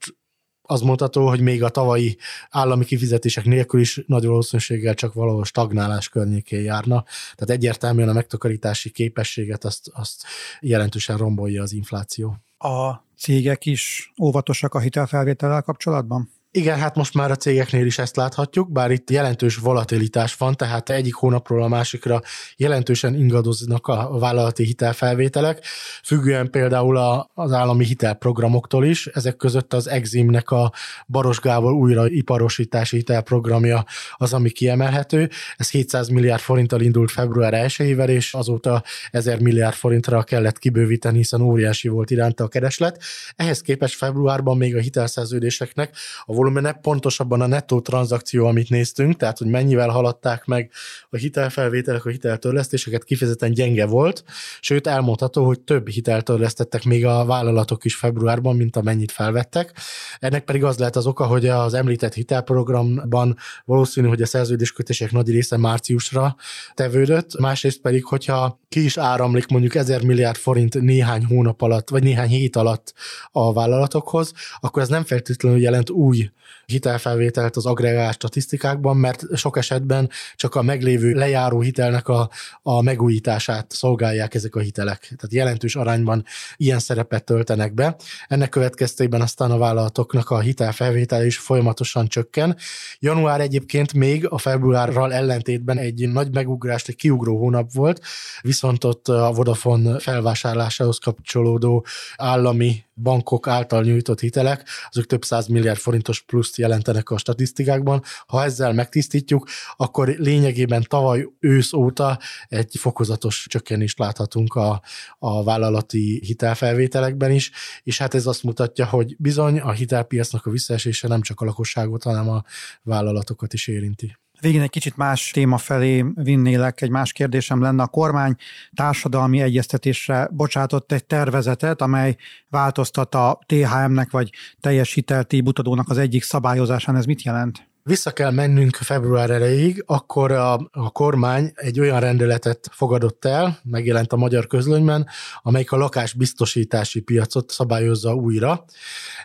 az 0.70 0.80
mondható, 0.80 1.28
hogy 1.28 1.40
még 1.40 1.62
a 1.62 1.68
tavalyi 1.68 2.16
állami 2.50 2.84
kifizetések 2.84 3.44
nélkül 3.44 3.80
is 3.80 4.02
nagy 4.06 4.24
valószínűséggel 4.24 4.94
csak 4.94 5.12
valahol 5.12 5.44
stagnálás 5.44 6.08
környékén 6.08 6.62
járna. 6.62 7.04
Tehát 7.34 7.50
egyértelműen 7.50 8.08
a 8.08 8.12
megtakarítási 8.12 8.90
képességet 8.90 9.64
azt, 9.64 9.90
azt 9.92 10.24
jelentősen 10.60 11.16
rombolja 11.16 11.62
az 11.62 11.72
infláció. 11.72 12.36
A 12.58 12.94
cégek 13.16 13.66
is 13.66 14.12
óvatosak 14.22 14.74
a 14.74 14.78
hitelfelvétellel 14.78 15.62
kapcsolatban? 15.62 16.30
Igen, 16.52 16.78
hát 16.78 16.94
most 16.94 17.14
már 17.14 17.30
a 17.30 17.36
cégeknél 17.36 17.86
is 17.86 17.98
ezt 17.98 18.16
láthatjuk, 18.16 18.72
bár 18.72 18.90
itt 18.90 19.10
jelentős 19.10 19.56
volatilitás 19.56 20.34
van, 20.34 20.54
tehát 20.54 20.90
egyik 20.90 21.14
hónapról 21.14 21.62
a 21.62 21.68
másikra 21.68 22.20
jelentősen 22.56 23.14
ingadoznak 23.14 23.86
a 23.86 24.18
vállalati 24.18 24.64
hitelfelvételek, 24.64 25.64
függően 26.04 26.50
például 26.50 27.26
az 27.34 27.52
állami 27.52 27.84
hitelprogramoktól 27.84 28.84
is, 28.84 29.06
ezek 29.06 29.36
között 29.36 29.72
az 29.74 29.88
Eximnek 29.88 30.50
a 30.50 30.72
Baros 31.06 31.40
Gábor 31.40 31.72
újraiparosítási 31.72 32.96
hitelprogramja 32.96 33.84
az, 34.16 34.32
ami 34.32 34.50
kiemelhető. 34.50 35.30
Ez 35.56 35.70
700 35.70 36.08
milliárd 36.08 36.42
forinttal 36.42 36.80
indult 36.80 37.10
február 37.10 37.54
1 37.54 37.74
és 38.06 38.34
azóta 38.34 38.82
1000 39.10 39.40
milliárd 39.40 39.74
forintra 39.74 40.22
kellett 40.22 40.58
kibővíteni, 40.58 41.16
hiszen 41.16 41.40
óriási 41.40 41.88
volt 41.88 42.10
iránta 42.10 42.44
a 42.44 42.48
kereslet. 42.48 43.02
Ehhez 43.36 43.60
képest 43.60 43.96
februárban 43.96 44.56
még 44.56 44.76
a 44.76 44.80
hitelszerződéseknek 44.80 45.96
a 46.24 46.38
volumene, 46.40 46.72
pontosabban 46.72 47.40
a 47.40 47.46
nettó 47.46 47.80
tranzakció, 47.80 48.46
amit 48.46 48.68
néztünk, 48.70 49.16
tehát 49.16 49.38
hogy 49.38 49.46
mennyivel 49.46 49.88
haladták 49.88 50.44
meg 50.44 50.70
a 51.10 51.16
hitelfelvételek, 51.16 52.04
a 52.04 52.10
hiteltörlesztéseket, 52.10 53.04
kifejezetten 53.04 53.52
gyenge 53.52 53.86
volt, 53.86 54.24
sőt 54.60 54.86
elmondható, 54.86 55.44
hogy 55.44 55.60
több 55.60 55.88
hiteltörlesztettek 55.88 56.84
még 56.84 57.06
a 57.06 57.24
vállalatok 57.24 57.84
is 57.84 57.94
februárban, 57.94 58.56
mint 58.56 58.76
amennyit 58.76 59.12
felvettek. 59.12 59.72
Ennek 60.18 60.44
pedig 60.44 60.64
az 60.64 60.78
lehet 60.78 60.96
az 60.96 61.06
oka, 61.06 61.26
hogy 61.26 61.46
az 61.48 61.74
említett 61.74 62.14
hitelprogramban 62.14 63.36
valószínű, 63.64 64.08
hogy 64.08 64.22
a 64.22 64.26
szerződéskötések 64.26 65.12
nagy 65.12 65.30
része 65.30 65.56
márciusra 65.56 66.36
tevődött, 66.74 67.38
másrészt 67.38 67.80
pedig, 67.80 68.04
hogyha 68.04 68.60
ki 68.68 68.84
is 68.84 68.96
áramlik 68.96 69.46
mondjuk 69.46 69.74
1000 69.74 70.04
milliárd 70.04 70.36
forint 70.36 70.80
néhány 70.80 71.24
hónap 71.24 71.62
alatt, 71.62 71.88
vagy 71.88 72.02
néhány 72.02 72.28
hét 72.28 72.56
alatt 72.56 72.92
a 73.32 73.52
vállalatokhoz, 73.52 74.32
akkor 74.60 74.82
ez 74.82 74.88
nem 74.88 75.04
feltétlenül 75.04 75.60
jelent 75.60 75.90
új 75.90 76.29
hitelfelvételt 76.66 77.56
az 77.56 77.66
agregált 77.66 78.14
statisztikákban, 78.14 78.96
mert 78.96 79.24
sok 79.34 79.56
esetben 79.56 80.10
csak 80.36 80.54
a 80.54 80.62
meglévő 80.62 81.12
lejáró 81.12 81.60
hitelnek 81.60 82.08
a, 82.08 82.30
a 82.62 82.82
megújítását 82.82 83.72
szolgálják 83.72 84.34
ezek 84.34 84.54
a 84.54 84.60
hitelek. 84.60 85.00
Tehát 85.00 85.32
jelentős 85.32 85.76
arányban 85.76 86.24
ilyen 86.56 86.78
szerepet 86.78 87.24
töltenek 87.24 87.74
be. 87.74 87.96
Ennek 88.28 88.48
következtében 88.48 89.20
aztán 89.20 89.50
a 89.50 89.58
vállalatoknak 89.58 90.30
a 90.30 90.40
hitelfelvétel 90.40 91.24
is 91.24 91.38
folyamatosan 91.38 92.06
csökken. 92.06 92.56
Január 92.98 93.40
egyébként 93.40 93.92
még 93.92 94.26
a 94.28 94.38
februárral 94.38 95.12
ellentétben 95.12 95.78
egy 95.78 96.08
nagy 96.08 96.32
megugrást, 96.32 96.88
egy 96.88 96.96
kiugró 96.96 97.38
hónap 97.38 97.72
volt, 97.72 98.00
viszont 98.40 98.84
ott 98.84 99.08
a 99.08 99.32
Vodafone 99.32 99.98
felvásárlásához 99.98 100.98
kapcsolódó 100.98 101.86
állami 102.16 102.84
bankok 103.02 103.46
által 103.46 103.82
nyújtott 103.82 104.20
hitelek, 104.20 104.68
azok 104.90 105.06
több 105.06 105.24
száz 105.24 105.46
milliárd 105.46 105.78
forintos 105.78 106.20
pluszt 106.22 106.56
jelentenek 106.56 107.10
a 107.10 107.18
statisztikákban. 107.18 108.02
Ha 108.26 108.44
ezzel 108.44 108.72
megtisztítjuk, 108.72 109.48
akkor 109.76 110.08
lényegében 110.08 110.84
tavaly 110.88 111.28
ősz 111.38 111.72
óta 111.72 112.18
egy 112.48 112.76
fokozatos 112.78 113.46
csökkenést 113.48 113.98
láthatunk 113.98 114.54
a, 114.54 114.82
a 115.18 115.44
vállalati 115.44 116.20
hitelfelvételekben 116.24 117.30
is, 117.30 117.50
és 117.82 117.98
hát 117.98 118.14
ez 118.14 118.26
azt 118.26 118.42
mutatja, 118.42 118.86
hogy 118.86 119.16
bizony 119.18 119.58
a 119.60 119.72
hitelpiacnak 119.72 120.46
a 120.46 120.50
visszaesése 120.50 121.08
nem 121.08 121.20
csak 121.20 121.40
a 121.40 121.44
lakosságot, 121.44 122.02
hanem 122.02 122.28
a 122.28 122.44
vállalatokat 122.82 123.52
is 123.52 123.66
érinti. 123.66 124.16
Végén 124.40 124.60
egy 124.60 124.70
kicsit 124.70 124.96
más 124.96 125.30
téma 125.30 125.58
felé 125.58 126.04
vinnélek, 126.14 126.80
egy 126.80 126.90
más 126.90 127.12
kérdésem 127.12 127.62
lenne. 127.62 127.82
A 127.82 127.86
kormány 127.86 128.34
társadalmi 128.74 129.40
egyeztetésre 129.40 130.28
bocsátott 130.32 130.92
egy 130.92 131.04
tervezetet, 131.04 131.80
amely 131.80 132.16
változtat 132.48 133.14
a 133.14 133.38
THM-nek 133.46 134.10
vagy 134.10 134.30
teljes 134.60 134.94
hiteltíbutadónak 134.94 135.88
az 135.88 135.98
egyik 135.98 136.22
szabályozásán. 136.22 136.96
Ez 136.96 137.04
mit 137.04 137.22
jelent? 137.22 137.69
Vissza 137.82 138.10
kell 138.10 138.30
mennünk 138.30 138.76
február 138.76 139.30
elejéig, 139.30 139.82
akkor 139.86 140.32
a, 140.32 140.68
a 140.70 140.90
kormány 140.90 141.52
egy 141.54 141.80
olyan 141.80 142.00
rendeletet 142.00 142.68
fogadott 142.72 143.24
el, 143.24 143.60
megjelent 143.64 144.12
a 144.12 144.16
magyar 144.16 144.46
közlönyben, 144.46 145.06
amelyik 145.42 145.72
a 145.72 145.76
lakásbiztosítási 145.76 147.00
piacot 147.00 147.50
szabályozza 147.50 148.14
újra, 148.14 148.64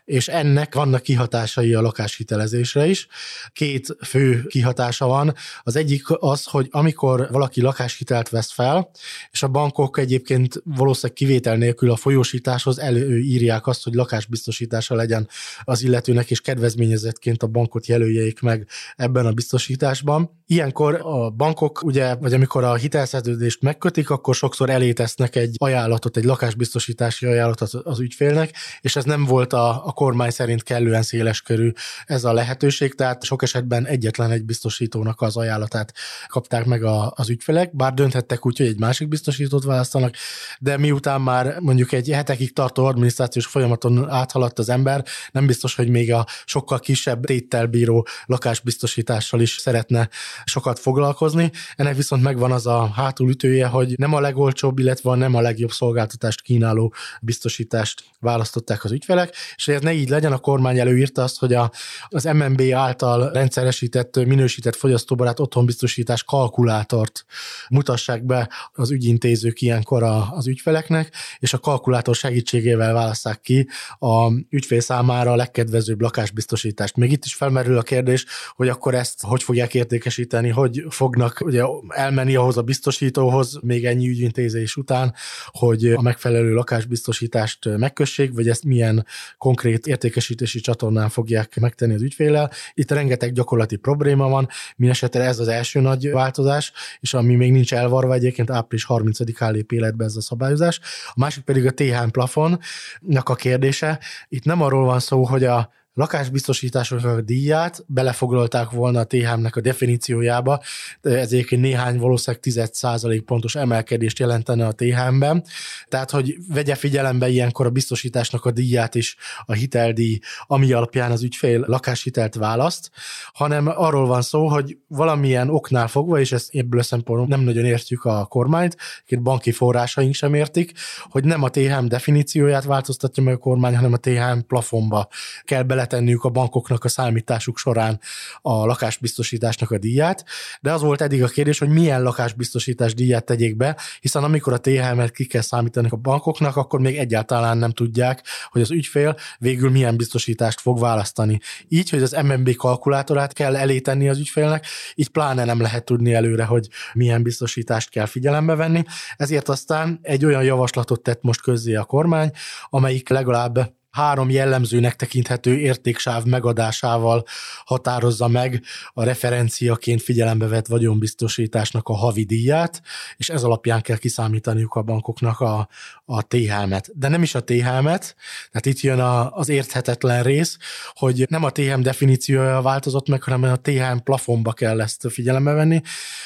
és 0.05 0.27
ennek 0.27 0.73
vannak 0.73 1.01
kihatásai 1.01 1.73
a 1.73 1.81
lakáshitelezésre 1.81 2.85
is. 2.85 3.07
Két 3.53 3.95
fő 4.05 4.43
kihatása 4.47 5.05
van. 5.05 5.33
Az 5.63 5.75
egyik 5.75 6.03
az, 6.07 6.43
hogy 6.43 6.67
amikor 6.71 7.27
valaki 7.31 7.61
lakáshitelt 7.61 8.29
vesz 8.29 8.51
fel, 8.51 8.89
és 9.31 9.43
a 9.43 9.47
bankok 9.47 9.97
egyébként 9.97 10.61
valószínűleg 10.63 11.17
kivétel 11.17 11.55
nélkül 11.55 11.91
a 11.91 11.95
folyósításhoz 11.95 12.79
előírják 12.79 13.67
azt, 13.67 13.83
hogy 13.83 13.93
lakásbiztosítása 13.93 14.95
legyen 14.95 15.27
az 15.63 15.83
illetőnek, 15.83 16.31
és 16.31 16.41
kedvezményezetként 16.41 17.43
a 17.43 17.47
bankot 17.47 17.85
jelöljék 17.85 18.43
meg 18.45 18.67
ebben 18.95 19.25
a 19.25 19.31
biztosításban. 19.31 20.43
Ilyenkor 20.47 20.99
a 21.03 21.29
bankok, 21.29 21.83
ugye, 21.83 22.15
vagy 22.15 22.33
amikor 22.33 22.63
a 22.63 22.75
hitelszerződést 22.75 23.61
megkötik, 23.61 24.09
akkor 24.09 24.35
sokszor 24.35 24.69
elé 24.69 24.93
tesznek 24.93 25.35
egy 25.35 25.55
ajánlatot, 25.57 26.17
egy 26.17 26.23
lakásbiztosítási 26.23 27.25
ajánlatot 27.25 27.73
az 27.73 27.99
ügyfélnek, 27.99 28.55
és 28.81 28.95
ez 28.95 29.03
nem 29.03 29.25
volt 29.25 29.53
a, 29.53 29.85
a 29.85 29.91
kormány 29.91 30.29
szerint 30.29 30.63
kellően 30.63 31.01
széles 31.01 31.41
körű 31.41 31.71
ez 32.05 32.23
a 32.23 32.33
lehetőség, 32.33 32.95
tehát 32.95 33.23
sok 33.23 33.43
esetben 33.43 33.85
egyetlen 33.85 34.31
egy 34.31 34.45
biztosítónak 34.45 35.21
az 35.21 35.37
ajánlatát 35.37 35.93
kapták 36.27 36.65
meg 36.65 36.83
a, 36.83 37.13
az 37.15 37.29
ügyfelek, 37.29 37.75
bár 37.75 37.93
dönthettek 37.93 38.45
úgy, 38.45 38.57
hogy 38.57 38.67
egy 38.67 38.79
másik 38.79 39.07
biztosítót 39.07 39.63
választanak, 39.63 40.15
de 40.59 40.77
miután 40.77 41.21
már 41.21 41.59
mondjuk 41.59 41.91
egy 41.91 42.09
hetekig 42.09 42.53
tartó 42.53 42.85
adminisztrációs 42.85 43.45
folyamaton 43.45 44.09
áthaladt 44.09 44.59
az 44.59 44.69
ember, 44.69 45.05
nem 45.31 45.45
biztos, 45.45 45.75
hogy 45.75 45.89
még 45.89 46.13
a 46.13 46.25
sokkal 46.45 46.79
kisebb 46.79 47.25
téttel 47.25 47.65
bíró 47.65 48.07
lakásbiztosítással 48.35 49.41
is 49.41 49.57
szeretne 49.57 50.09
sokat 50.45 50.79
foglalkozni. 50.79 51.51
Ennek 51.75 51.95
viszont 51.95 52.23
megvan 52.23 52.51
az 52.51 52.67
a 52.67 52.91
hátulütője, 52.95 53.67
hogy 53.67 53.93
nem 53.97 54.13
a 54.13 54.19
legolcsóbb, 54.19 54.79
illetve 54.79 55.15
nem 55.15 55.35
a 55.35 55.41
legjobb 55.41 55.71
szolgáltatást 55.71 56.41
kínáló 56.41 56.93
biztosítást 57.21 58.03
választották 58.19 58.83
az 58.83 58.91
ügyfelek, 58.91 59.35
és 59.55 59.67
ez 59.67 59.81
ne 59.81 59.93
így 59.93 60.09
legyen, 60.09 60.31
a 60.31 60.37
kormány 60.37 60.79
előírta 60.79 61.23
azt, 61.23 61.39
hogy 61.39 61.53
a, 61.53 61.71
az 62.07 62.23
MNB 62.23 62.61
által 62.73 63.31
rendszeresített, 63.31 64.25
minősített 64.25 64.75
fogyasztóbarát 64.75 65.39
otthonbiztosítás 65.39 66.23
kalkulátort 66.23 67.25
mutassák 67.69 68.25
be 68.25 68.49
az 68.73 68.91
ügyintézők 68.91 69.61
ilyenkor 69.61 70.03
a, 70.03 70.31
az 70.31 70.47
ügyfeleknek, 70.47 71.13
és 71.39 71.53
a 71.53 71.57
kalkulátor 71.57 72.15
segítségével 72.15 72.93
válasszák 72.93 73.41
ki 73.41 73.67
a 73.99 74.31
ügyfél 74.49 74.79
számára 74.79 75.31
a 75.31 75.35
legkedvezőbb 75.35 76.01
lakásbiztosítást. 76.01 76.95
Még 76.95 77.11
itt 77.11 77.25
is 77.25 77.33
felmerül 77.33 77.77
a 77.77 77.81
kérdés, 77.81 78.24
hogy 78.55 78.69
akkor 78.69 78.95
ezt 78.95 79.21
hogy 79.21 79.43
fogják 79.43 79.73
értékesíteni, 79.73 80.49
hogy 80.49 80.85
fognak 80.89 81.41
ugye 81.43 81.63
elmenni 81.87 82.35
ahhoz 82.35 82.57
a 82.57 82.61
biztosítóhoz 82.61 83.59
még 83.61 83.85
ennyi 83.85 84.07
ügyintézés 84.07 84.75
után, 84.75 85.13
hogy 85.45 85.85
a 85.85 86.01
megfelelő 86.01 86.53
lakásbiztosítást 86.53 87.77
megkössék, 87.77 88.33
vagy 88.33 88.49
ezt 88.49 88.63
milyen 88.63 89.05
konkrét 89.37 89.87
értékesítési 89.87 90.59
csatornán 90.59 91.09
fogják 91.09 91.59
megtenni 91.59 91.93
az 91.93 92.01
ügyféllel. 92.01 92.51
Itt 92.73 92.91
rengeteg 92.91 93.31
gyakorlati 93.31 93.75
probléma 93.75 94.29
van, 94.29 94.47
mindesetre 94.75 95.23
ez 95.23 95.39
az 95.39 95.47
első 95.47 95.79
nagy 95.79 96.11
változás, 96.11 96.71
és 96.99 97.13
ami 97.13 97.35
még 97.35 97.51
nincs 97.51 97.73
elvarva 97.73 98.13
egyébként 98.13 98.49
április 98.49 98.85
30-án 98.89 99.51
lép 99.51 99.71
életbe 99.71 100.03
ez 100.03 100.15
a 100.15 100.21
szabályozás. 100.21 100.79
A 101.07 101.13
másik 101.15 101.43
pedig 101.43 101.65
a 101.65 101.71
THM 101.71 102.07
plafonnak 102.11 103.29
a 103.29 103.35
kérdése. 103.35 103.99
Itt 104.29 104.43
nem 104.43 104.61
arról 104.61 104.85
van 104.85 104.99
szó, 104.99 105.23
hogy 105.23 105.43
a 105.43 105.73
lakásbiztosításoknak 105.95 107.17
a 107.17 107.21
díját 107.21 107.83
belefoglalták 107.87 108.69
volna 108.69 108.99
a 108.99 109.05
THM-nek 109.05 109.55
a 109.55 109.61
definíciójába, 109.61 110.61
ez 111.01 111.31
egyébként 111.31 111.61
néhány 111.61 111.97
valószínűleg 111.97 112.41
10 112.41 113.23
pontos 113.25 113.55
emelkedést 113.55 114.19
jelentene 114.19 114.67
a 114.67 114.71
THM-ben, 114.71 115.43
tehát 115.87 116.11
hogy 116.11 116.35
vegye 116.53 116.75
figyelembe 116.75 117.29
ilyenkor 117.29 117.65
a 117.65 117.69
biztosításnak 117.69 118.45
a 118.45 118.51
díját 118.51 118.95
is 118.95 119.15
a 119.45 119.53
hiteldíj, 119.53 120.19
ami 120.47 120.71
alapján 120.71 121.11
az 121.11 121.23
ügyfél 121.23 121.63
lakáshitelt 121.67 122.35
választ, 122.35 122.91
hanem 123.33 123.67
arról 123.67 124.07
van 124.07 124.21
szó, 124.21 124.47
hogy 124.47 124.77
valamilyen 124.87 125.49
oknál 125.49 125.87
fogva, 125.87 126.19
és 126.19 126.31
ezt 126.31 126.49
ebből 126.53 126.79
a 126.79 126.83
szempontból 126.83 127.27
nem 127.27 127.45
nagyon 127.45 127.65
értjük 127.65 128.03
a 128.03 128.25
kormányt, 128.25 128.77
két 129.05 129.21
banki 129.21 129.51
forrásaink 129.51 130.13
sem 130.13 130.33
értik, 130.33 130.71
hogy 131.09 131.23
nem 131.23 131.43
a 131.43 131.49
THM 131.49 131.85
definícióját 131.85 132.63
változtatja 132.63 133.23
meg 133.23 133.33
a 133.33 133.37
kormány, 133.37 133.75
hanem 133.75 133.93
a 133.93 133.97
THM 133.97 134.39
plafonba 134.47 135.07
kell 135.43 135.63
bele 135.63 135.84
beletenniük 135.85 136.23
a 136.23 136.29
bankoknak 136.29 136.83
a 136.83 136.87
számításuk 136.87 137.57
során 137.57 137.99
a 138.41 138.65
lakásbiztosításnak 138.65 139.71
a 139.71 139.77
díját, 139.77 140.25
de 140.61 140.71
az 140.71 140.81
volt 140.81 141.01
eddig 141.01 141.23
a 141.23 141.27
kérdés, 141.27 141.59
hogy 141.59 141.69
milyen 141.69 142.03
lakásbiztosítás 142.03 142.93
díját 142.93 143.25
tegyék 143.25 143.55
be, 143.55 143.77
hiszen 143.99 144.23
amikor 144.23 144.53
a 144.53 144.59
THM-et 144.59 145.11
ki 145.11 145.25
kell 145.25 145.41
számítani 145.41 145.87
a 145.91 145.95
bankoknak, 145.95 146.55
akkor 146.55 146.79
még 146.79 146.97
egyáltalán 146.97 147.57
nem 147.57 147.71
tudják, 147.71 148.23
hogy 148.49 148.61
az 148.61 148.71
ügyfél 148.71 149.15
végül 149.39 149.69
milyen 149.69 149.97
biztosítást 149.97 150.61
fog 150.61 150.79
választani. 150.79 151.39
Így, 151.67 151.89
hogy 151.89 152.01
az 152.01 152.17
MNB 152.23 152.55
kalkulátorát 152.55 153.33
kell 153.33 153.55
elé 153.55 153.79
tenni 153.79 154.09
az 154.09 154.17
ügyfélnek, 154.19 154.65
így 154.95 155.09
pláne 155.09 155.45
nem 155.45 155.61
lehet 155.61 155.85
tudni 155.85 156.13
előre, 156.13 156.43
hogy 156.43 156.67
milyen 156.93 157.23
biztosítást 157.23 157.89
kell 157.89 158.05
figyelembe 158.05 158.55
venni. 158.55 158.83
Ezért 159.17 159.49
aztán 159.49 159.99
egy 160.01 160.25
olyan 160.25 160.43
javaslatot 160.43 161.01
tett 161.01 161.21
most 161.21 161.41
közzé 161.41 161.75
a 161.75 161.83
kormány, 161.83 162.31
amelyik 162.69 163.09
legalább 163.09 163.73
három 163.95 164.29
jellemzőnek 164.29 164.95
tekinthető 164.95 165.57
értéksáv 165.57 166.23
megadásával 166.23 167.23
határozza 167.65 168.27
meg 168.27 168.61
a 168.93 169.03
referenciaként 169.03 170.01
figyelembe 170.01 170.47
vett 170.47 170.67
vagyonbiztosításnak 170.67 171.87
a 171.87 171.93
havi 171.93 172.23
díját, 172.23 172.81
és 173.17 173.29
ez 173.29 173.43
alapján 173.43 173.81
kell 173.81 173.97
kiszámítaniuk 173.97 174.73
a 174.73 174.81
bankoknak 174.81 175.39
a, 175.39 175.67
a 176.05 176.27
THM-et. 176.27 176.89
De 176.93 177.07
nem 177.07 177.21
is 177.21 177.35
a 177.35 177.43
THM-et, 177.43 178.15
tehát 178.51 178.65
itt 178.65 178.79
jön 178.79 178.99
a, 178.99 179.31
az 179.31 179.49
érthetetlen 179.49 180.23
rész, 180.23 180.57
hogy 180.93 181.25
nem 181.29 181.43
a 181.43 181.49
THM 181.49 181.81
definíciója 181.81 182.61
változott 182.61 183.07
meg, 183.07 183.23
hanem 183.23 183.43
a 183.43 183.55
THM 183.55 183.97
plafonba 184.03 184.53
kell 184.53 184.81
ezt 184.81 185.05
figyelembe 185.09 185.51
venni. 185.51 185.81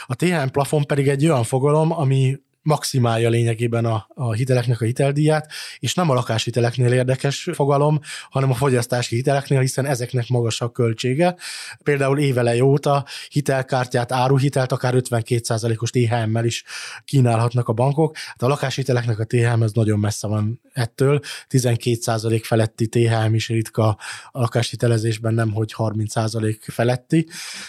A 0.06 0.16
THM 0.16 0.48
plafon 0.48 0.84
pedig 0.84 1.08
egy 1.08 1.26
olyan 1.26 1.44
fogalom, 1.44 1.92
ami 1.92 2.40
maximálja 2.62 3.30
lényegében 3.30 3.86
a, 3.86 4.08
a 4.14 4.34
hiteleknek 4.34 4.82
a 4.82 4.86
hiteldíját, 4.86 5.52
és 5.80 5.94
nem 5.94 6.10
a 6.10 6.14
lakáshiteleknél 6.14 6.94
érdekes 6.94 7.50
fogalom, 7.54 8.00
hanem 8.30 8.52
a 8.52 8.54
fogyasztási 8.54 9.16
hiteleknél, 9.16 9.60
hiszen 9.60 9.86
ezeknek 9.86 10.28
magas 10.28 10.62
a 10.62 10.72
költsége. 10.72 11.36
Például 11.84 12.20
évele 12.20 12.64
óta 12.64 13.06
hitelkártyát, 13.30 14.12
áruhitelt 14.12 14.72
akár 14.72 14.94
52%-os 14.98 15.90
THM-mel 15.90 16.46
is 16.46 16.64
kínálhatnak 17.06 17.68
a 17.68 17.74
bankok. 17.74 18.16
Hát 18.16 18.42
a 18.42 18.48
lakáshiteleknek 18.48 19.20
a 19.20 19.24
THM 19.24 19.64
ez 19.64 19.72
nagyon 19.72 20.00
messze 20.00 20.28
van 20.28 20.62
ettől, 20.74 21.20
12% 21.50 22.42
feletti 22.44 22.88
THM 22.88 23.34
is 23.34 23.48
ritka 23.48 23.98
a 24.32 24.40
lakáshitelezésben, 24.40 25.34
nem 25.34 25.52
hogy 25.52 25.74
30% 25.78 26.56
feletti. 26.62 27.28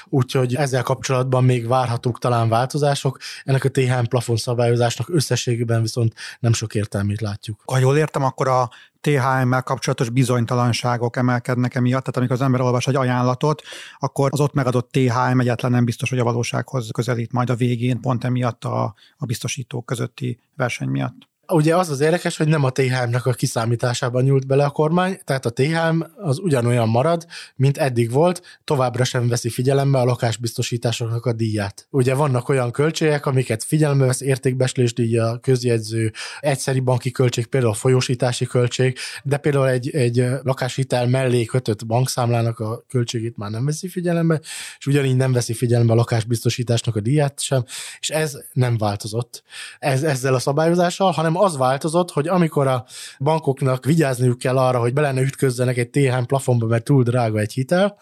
Úgyhogy 0.09 0.55
ezzel 0.55 0.83
kapcsolatban 0.83 1.45
még 1.45 1.67
várhatók 1.67 2.19
talán 2.19 2.49
változások. 2.49 3.19
Ennek 3.45 3.65
a 3.65 3.69
THM 3.69 4.05
plafon 4.05 4.37
szabályozás 4.37 4.80
szabályozásnak 4.81 5.09
összességében 5.09 5.83
viszont 5.83 6.15
nem 6.41 6.53
sok 6.53 6.75
értelmét 6.75 7.21
látjuk. 7.21 7.63
Ha 7.65 7.79
jól 7.79 7.97
értem, 7.97 8.25
akkor 8.25 8.49
a 8.49 8.71
THM-mel 9.01 9.63
kapcsolatos 9.63 10.09
bizonytalanságok 10.09 11.17
emelkednek 11.17 11.75
emiatt, 11.75 12.01
tehát 12.01 12.17
amikor 12.17 12.37
az 12.37 12.43
ember 12.43 12.61
olvas 12.61 12.87
egy 12.87 12.97
ajánlatot, 12.97 13.63
akkor 13.99 14.29
az 14.33 14.41
ott 14.41 14.53
megadott 14.53 14.91
THM 14.91 15.41
egyáltalán 15.41 15.73
nem 15.73 15.85
biztos, 15.85 16.09
hogy 16.11 16.19
a 16.19 16.25
valósághoz 16.25 16.89
közelít 16.93 17.33
majd 17.33 17.51
a 17.51 17.55
végén, 17.55 18.01
pont 18.01 18.25
emiatt 18.25 18.65
a, 18.65 18.95
a 19.17 19.25
biztosítók 19.25 19.87
közötti 19.87 20.39
verseny 20.57 20.89
miatt 20.89 21.30
ugye 21.53 21.77
az 21.77 21.91
az 21.91 22.01
érdekes, 22.01 22.37
hogy 22.37 22.49
nem 22.49 22.65
a 22.65 22.71
THM-nak 22.71 23.27
a 23.27 23.33
kiszámításában 23.33 24.23
nyúlt 24.23 24.47
bele 24.47 24.65
a 24.65 24.71
kormány, 24.71 25.21
tehát 25.25 25.47
a 25.47 25.51
THM 25.51 26.01
az 26.17 26.39
ugyanolyan 26.39 26.89
marad, 26.89 27.27
mint 27.57 27.79
eddig 27.79 28.11
volt, 28.11 28.43
továbbra 28.65 29.05
sem 29.05 29.29
veszi 29.29 29.49
figyelembe 29.51 29.99
a 29.99 30.05
lakásbiztosításoknak 30.05 31.27
a 31.27 31.33
díját. 31.33 31.87
Ugye 31.91 32.15
vannak 32.15 32.49
olyan 32.49 32.71
költségek, 32.71 33.27
amiket 33.27 33.65
figyelembe 33.65 34.07
vesz 34.07 34.21
értékbeslés 34.21 34.93
díja, 34.93 35.39
közjegyző, 35.43 36.13
egyszeri 36.41 36.81
banki 36.81 37.11
költség, 37.11 37.47
például 37.47 37.73
a 37.73 37.77
folyósítási 37.77 38.45
költség, 38.45 38.99
de 39.25 39.37
például 39.37 39.69
egy, 39.69 39.91
egy 39.91 40.25
lakáshitel 40.43 41.07
mellé 41.07 41.45
kötött 41.45 41.87
bankszámlának 41.87 42.59
a 42.59 42.85
költségét 42.89 43.37
már 43.37 43.51
nem 43.51 43.65
veszi 43.65 43.89
figyelembe, 43.89 44.41
és 44.79 44.87
ugyanígy 44.87 45.17
nem 45.17 45.33
veszi 45.33 45.53
figyelembe 45.53 45.93
a 45.93 45.97
lakásbiztosításnak 45.97 46.97
a 46.97 47.01
díját 47.01 47.41
sem, 47.41 47.65
és 48.01 48.09
ez 48.09 48.39
nem 48.53 48.79
változott 48.79 49.43
ez, 49.79 50.03
ezzel 50.03 50.35
a 50.35 50.39
szabályozással, 50.39 51.11
hanem 51.11 51.37
az 51.41 51.57
változott, 51.57 52.11
hogy 52.11 52.29
amikor 52.29 52.67
a 52.67 52.85
bankoknak 53.19 53.85
vigyázniuk 53.85 54.39
kell 54.39 54.59
arra, 54.59 54.79
hogy 54.79 54.93
bele 54.93 55.13
ne 55.13 55.21
ütközzenek 55.21 55.77
egy 55.77 55.91
THM 55.91 56.23
plafonba, 56.23 56.67
mert 56.67 56.85
túl 56.85 57.03
drága 57.03 57.39
egy 57.39 57.53
hitel, 57.53 57.97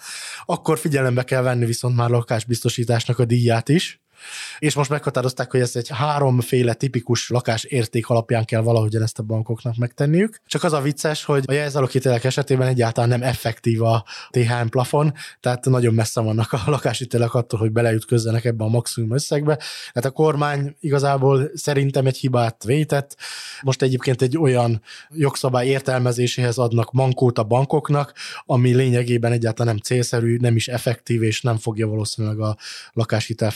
akkor 0.44 0.78
figyelembe 0.78 1.22
kell 1.22 1.42
venni 1.42 1.64
viszont 1.64 1.96
már 1.96 2.10
lakásbiztosításnak 2.10 3.18
a 3.18 3.24
díját 3.24 3.68
is, 3.68 4.00
és 4.58 4.74
most 4.74 4.90
meghatározták, 4.90 5.50
hogy 5.50 5.60
ez 5.60 5.76
egy 5.76 5.88
háromféle 5.88 6.74
tipikus 6.74 7.28
lakás 7.28 7.64
érték 7.64 8.08
alapján 8.08 8.44
kell 8.44 8.60
valahogyan 8.60 9.02
ezt 9.02 9.18
a 9.18 9.22
bankoknak 9.22 9.76
megtenniük. 9.76 10.40
Csak 10.46 10.64
az 10.64 10.72
a 10.72 10.80
vicces, 10.80 11.24
hogy 11.24 11.44
a 11.46 11.52
jelzálóghitelek 11.52 12.24
esetében 12.24 12.68
egyáltalán 12.68 13.08
nem 13.08 13.22
effektív 13.22 13.82
a 13.82 14.04
THM 14.30 14.66
plafon, 14.66 15.14
tehát 15.40 15.64
nagyon 15.64 15.94
messze 15.94 16.20
vannak 16.20 16.52
a 16.52 16.62
lakáshitelek 16.66 17.34
attól, 17.34 17.58
hogy 17.58 17.72
beleütközzenek 17.72 18.44
ebbe 18.44 18.64
a 18.64 18.68
maximum 18.68 19.12
összegbe. 19.12 19.56
Tehát 19.92 20.08
a 20.08 20.10
kormány 20.10 20.76
igazából 20.80 21.50
szerintem 21.54 22.06
egy 22.06 22.16
hibát 22.16 22.64
vétett. 22.64 23.16
Most 23.62 23.82
egyébként 23.82 24.22
egy 24.22 24.38
olyan 24.38 24.82
jogszabály 25.10 25.66
értelmezéséhez 25.66 26.58
adnak 26.58 26.92
mankót 26.92 27.38
a 27.38 27.44
bankoknak, 27.44 28.12
ami 28.44 28.74
lényegében 28.74 29.32
egyáltalán 29.32 29.74
nem 29.74 29.82
célszerű, 29.82 30.36
nem 30.36 30.56
is 30.56 30.68
effektív, 30.68 31.22
és 31.22 31.42
nem 31.42 31.56
fogja 31.56 31.86
valószínűleg 31.86 32.40
a 32.40 32.56
lakáshitel 32.92 33.50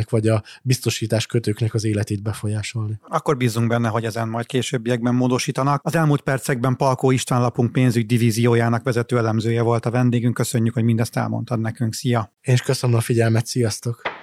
felvőknek 0.00 0.10
vagy 0.10 0.28
a 0.28 0.42
biztosítás 0.62 1.26
kötőknek 1.26 1.74
az 1.74 1.84
életét 1.84 2.22
befolyásolni. 2.22 2.98
Akkor 3.08 3.36
bízunk 3.36 3.68
benne, 3.68 3.88
hogy 3.88 4.04
ezen 4.04 4.28
majd 4.28 4.46
későbbiekben 4.46 5.14
módosítanak. 5.14 5.80
Az 5.84 5.94
elmúlt 5.94 6.20
percekben 6.20 6.76
Palkó 6.76 7.10
István 7.10 7.40
lapunk 7.40 7.72
pénzügy 7.72 8.06
divíziójának 8.06 8.82
vezető 8.82 9.18
elemzője 9.18 9.62
volt 9.62 9.86
a 9.86 9.90
vendégünk. 9.90 10.34
Köszönjük, 10.34 10.74
hogy 10.74 10.84
mindezt 10.84 11.16
elmondtad 11.16 11.60
nekünk. 11.60 11.94
Szia! 11.94 12.32
Én 12.40 12.54
is 12.54 12.62
köszönöm 12.62 12.96
a 12.96 13.00
figyelmet, 13.00 13.46
sziasztok! 13.46 14.19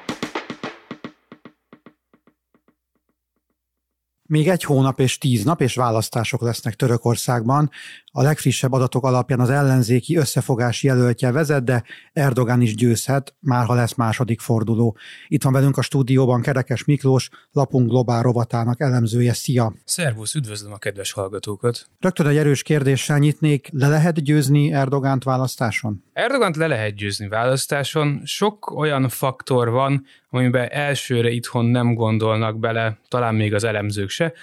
Még 4.27 4.49
egy 4.49 4.63
hónap 4.63 4.99
és 4.99 5.17
tíz 5.17 5.43
nap 5.43 5.61
és 5.61 5.75
választások 5.75 6.41
lesznek 6.41 6.75
Törökországban. 6.75 7.69
A 8.05 8.21
legfrissebb 8.21 8.71
adatok 8.71 9.03
alapján 9.03 9.39
az 9.39 9.49
ellenzéki 9.49 10.15
összefogás 10.15 10.83
jelöltje 10.83 11.31
vezet, 11.31 11.63
de 11.63 11.83
Erdogán 12.13 12.61
is 12.61 12.75
győzhet, 12.75 13.35
már 13.39 13.65
ha 13.65 13.73
lesz 13.73 13.95
második 13.95 14.39
forduló. 14.39 14.97
Itt 15.27 15.43
van 15.43 15.53
velünk 15.53 15.77
a 15.77 15.81
stúdióban 15.81 16.41
Kerekes 16.41 16.85
Miklós, 16.85 17.29
lapunk 17.51 17.89
globál 17.89 18.21
rovatának 18.21 18.81
elemzője. 18.81 19.33
Szia! 19.33 19.73
Szervusz, 19.83 20.35
üdvözlöm 20.35 20.71
a 20.73 20.77
kedves 20.77 21.11
hallgatókat! 21.11 21.87
Rögtön 21.99 22.27
egy 22.27 22.37
erős 22.37 22.61
kérdéssel 22.63 23.17
nyitnék. 23.17 23.69
Le 23.71 23.87
lehet 23.87 24.23
győzni 24.23 24.73
Erdogánt 24.73 25.23
választáson? 25.23 26.03
Erdogánt 26.13 26.55
le 26.55 26.67
lehet 26.67 26.95
győzni 26.95 27.27
választáson. 27.27 28.21
Sok 28.25 28.71
olyan 28.71 29.09
faktor 29.09 29.69
van, 29.69 30.05
amiben 30.29 30.67
elsőre 30.71 31.29
itthon 31.29 31.65
nem 31.65 31.93
gondolnak 31.93 32.59
bele, 32.59 32.99
talán 33.07 33.35
még 33.35 33.53
az 33.53 33.63
elemzők 33.63 34.09
se. 34.17 34.33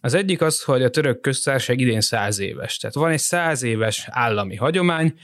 Az 0.00 0.14
egyik 0.14 0.40
az, 0.40 0.62
hogy 0.62 0.82
a 0.82 0.90
török 0.90 1.20
köztársaság 1.20 1.80
idén 1.80 2.00
száz 2.00 2.38
éves. 2.38 2.76
Tehát 2.76 2.96
van 2.96 3.10
egy 3.10 3.18
száz 3.18 3.62
éves 3.62 4.08
állami 4.10 4.56
hagyomány, 4.56 5.14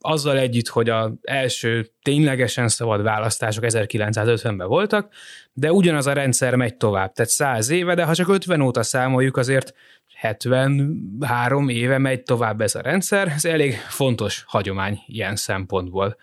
azzal 0.00 0.38
együtt, 0.38 0.68
hogy 0.68 0.88
az 0.88 1.10
első 1.22 1.90
ténylegesen 2.02 2.68
szabad 2.68 3.02
választások 3.02 3.64
1950-ben 3.66 4.68
voltak, 4.68 5.12
de 5.52 5.72
ugyanaz 5.72 6.06
a 6.06 6.12
rendszer 6.12 6.54
megy 6.54 6.76
tovább, 6.76 7.12
tehát 7.12 7.30
száz 7.30 7.68
éve, 7.68 7.94
de 7.94 8.04
ha 8.04 8.14
csak 8.14 8.28
50 8.28 8.60
óta 8.60 8.82
számoljuk, 8.82 9.36
azért 9.36 9.74
73 10.14 11.68
éve 11.68 11.98
megy 11.98 12.22
tovább 12.22 12.60
ez 12.60 12.74
a 12.74 12.80
rendszer, 12.80 13.28
ez 13.28 13.44
elég 13.44 13.74
fontos 13.74 14.44
hagyomány 14.46 14.98
ilyen 15.06 15.36
szempontból. 15.36 16.16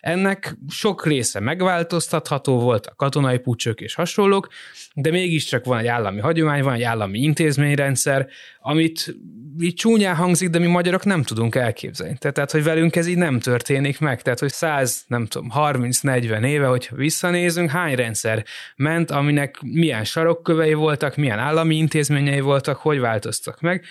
Ennek 0.00 0.56
sok 0.68 1.06
része 1.06 1.40
megváltoztatható 1.40 2.58
volt, 2.58 2.86
a 2.86 2.94
katonai 2.94 3.38
pucsök 3.38 3.80
és 3.80 3.94
hasonlók, 3.94 4.48
de 4.94 5.10
mégiscsak 5.10 5.64
van 5.64 5.78
egy 5.78 5.86
állami 5.86 6.20
hagyomány, 6.20 6.62
van 6.62 6.74
egy 6.74 6.82
állami 6.82 7.18
intézményrendszer, 7.18 8.28
amit 8.60 9.14
így 9.60 9.74
csúnyán 9.74 10.14
hangzik, 10.14 10.48
de 10.48 10.58
mi 10.58 10.66
magyarok 10.66 11.04
nem 11.04 11.22
tudunk 11.22 11.54
elképzelni. 11.54 12.16
Tehát, 12.18 12.50
hogy 12.50 12.62
velünk 12.62 12.96
ez 12.96 13.06
így 13.06 13.16
nem 13.16 13.38
történik 13.38 13.98
meg. 13.98 14.22
Tehát, 14.22 14.38
hogy 14.38 14.52
100, 14.52 15.04
nem 15.06 15.26
tudom, 15.26 15.50
30-40 15.54 16.44
éve, 16.44 16.66
hogyha 16.66 16.96
visszanézünk, 16.96 17.70
hány 17.70 17.94
rendszer 17.94 18.44
ment, 18.76 19.10
aminek 19.10 19.60
milyen 19.60 20.04
sarokkövei 20.04 20.74
voltak, 20.74 21.16
milyen 21.16 21.38
állami 21.38 21.76
intézményei 21.76 22.40
voltak, 22.40 22.76
hogy 22.76 22.98
változtak 22.98 23.60
meg 23.60 23.84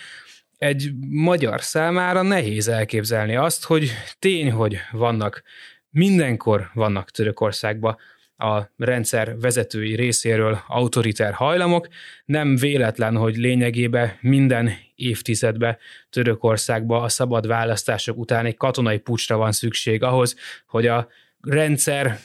egy 0.57 0.91
magyar 1.09 1.61
számára 1.61 2.21
nehéz 2.21 2.67
elképzelni 2.67 3.35
azt, 3.35 3.65
hogy 3.65 3.91
tény, 4.19 4.51
hogy 4.51 4.77
vannak, 4.91 5.43
mindenkor 5.89 6.69
vannak 6.73 7.11
Törökországban 7.11 7.97
a 8.37 8.61
rendszer 8.77 9.39
vezetői 9.39 9.95
részéről 9.95 10.63
autoriter 10.67 11.33
hajlamok. 11.33 11.87
Nem 12.25 12.55
véletlen, 12.55 13.15
hogy 13.15 13.37
lényegében 13.37 14.17
minden 14.21 14.71
évtizedben 14.95 15.77
Törökországban 16.09 17.03
a 17.03 17.09
szabad 17.09 17.47
választások 17.47 18.17
után 18.17 18.45
egy 18.45 18.57
katonai 18.57 18.97
pucsra 18.97 19.37
van 19.37 19.51
szükség 19.51 20.03
ahhoz, 20.03 20.35
hogy 20.67 20.87
a 20.87 21.07
rendszer 21.41 22.19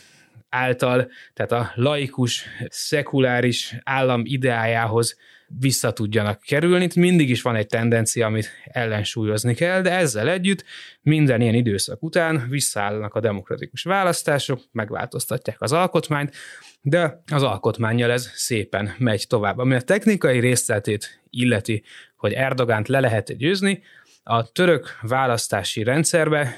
által, 0.55 1.11
tehát 1.33 1.53
a 1.53 1.73
laikus, 1.75 2.45
szekuláris 2.69 3.77
állam 3.83 4.23
ideájához 4.25 5.17
vissza 5.59 5.93
tudjanak 5.93 6.41
kerülni. 6.41 6.89
Mindig 6.95 7.31
is 7.31 7.43
van 7.43 7.57
egy 7.57 7.67
tendencia, 7.67 8.27
amit 8.27 8.51
ellensúlyozni 8.65 9.55
kell, 9.55 9.81
de 9.81 9.91
ezzel 9.91 10.29
együtt 10.29 10.65
minden 11.03 11.41
ilyen 11.41 11.55
időszak 11.55 12.03
után 12.03 12.47
visszaállnak 12.49 13.15
a 13.15 13.21
demokratikus 13.21 13.83
választások, 13.83 14.61
megváltoztatják 14.73 15.61
az 15.61 15.73
alkotmányt, 15.73 16.35
de 16.81 17.23
az 17.33 17.43
alkotmányjal 17.43 18.11
ez 18.11 18.31
szépen 18.35 18.95
megy 18.99 19.25
tovább. 19.29 19.59
Ami 19.59 19.75
a 19.75 19.81
technikai 19.81 20.41
részletét 20.41 21.23
illeti, 21.31 21.83
hogy 22.17 22.33
Erdogánt 22.33 22.89
le 22.89 23.01
lehet 23.01 23.37
győzni, 23.37 23.83
a 24.23 24.53
török 24.53 24.99
választási 25.01 25.83
rendszerbe 25.83 26.57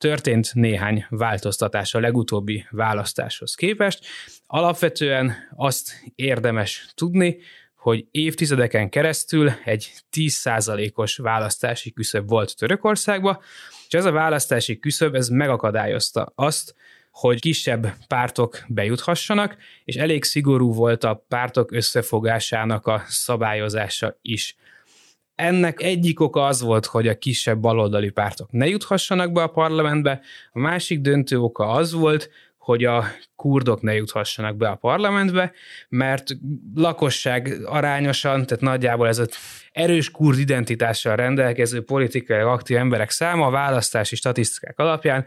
történt 0.00 0.54
néhány 0.54 1.06
változtatás 1.08 1.94
a 1.94 2.00
legutóbbi 2.00 2.66
választáshoz 2.70 3.54
képest. 3.54 4.06
Alapvetően 4.46 5.34
azt 5.56 5.92
érdemes 6.14 6.86
tudni, 6.94 7.38
hogy 7.76 8.06
évtizedeken 8.10 8.88
keresztül 8.88 9.52
egy 9.64 9.92
10%-os 10.12 11.16
választási 11.16 11.92
küszöb 11.92 12.28
volt 12.28 12.56
Törökországban, 12.56 13.38
és 13.88 13.94
ez 13.94 14.04
a 14.04 14.12
választási 14.12 14.78
küszöb 14.78 15.14
ez 15.14 15.28
megakadályozta 15.28 16.32
azt, 16.34 16.74
hogy 17.10 17.40
kisebb 17.40 17.94
pártok 18.08 18.64
bejuthassanak, 18.68 19.56
és 19.84 19.96
elég 19.96 20.24
szigorú 20.24 20.72
volt 20.72 21.04
a 21.04 21.24
pártok 21.28 21.72
összefogásának 21.72 22.86
a 22.86 23.02
szabályozása 23.06 24.18
is. 24.22 24.56
Ennek 25.40 25.82
egyik 25.82 26.20
oka 26.20 26.46
az 26.46 26.60
volt, 26.60 26.86
hogy 26.86 27.08
a 27.08 27.18
kisebb 27.18 27.58
baloldali 27.58 28.10
pártok 28.10 28.52
ne 28.52 28.66
juthassanak 28.66 29.32
be 29.32 29.42
a 29.42 29.46
parlamentbe, 29.46 30.20
a 30.52 30.58
másik 30.58 31.00
döntő 31.00 31.38
oka 31.38 31.68
az 31.68 31.92
volt, 31.92 32.30
hogy 32.58 32.84
a 32.84 33.04
kurdok 33.36 33.82
ne 33.82 33.94
juthassanak 33.94 34.56
be 34.56 34.68
a 34.68 34.74
parlamentbe, 34.74 35.52
mert 35.88 36.36
lakosság 36.74 37.60
arányosan, 37.64 38.46
tehát 38.46 38.62
nagyjából 38.62 39.08
ez 39.08 39.18
az 39.18 39.36
erős 39.72 40.10
kurd 40.10 40.38
identitással 40.38 41.16
rendelkező 41.16 41.82
politikai 41.82 42.40
aktív 42.40 42.76
emberek 42.76 43.10
száma 43.10 43.46
a 43.46 43.50
választási 43.50 44.16
statisztikák 44.16 44.78
alapján 44.78 45.24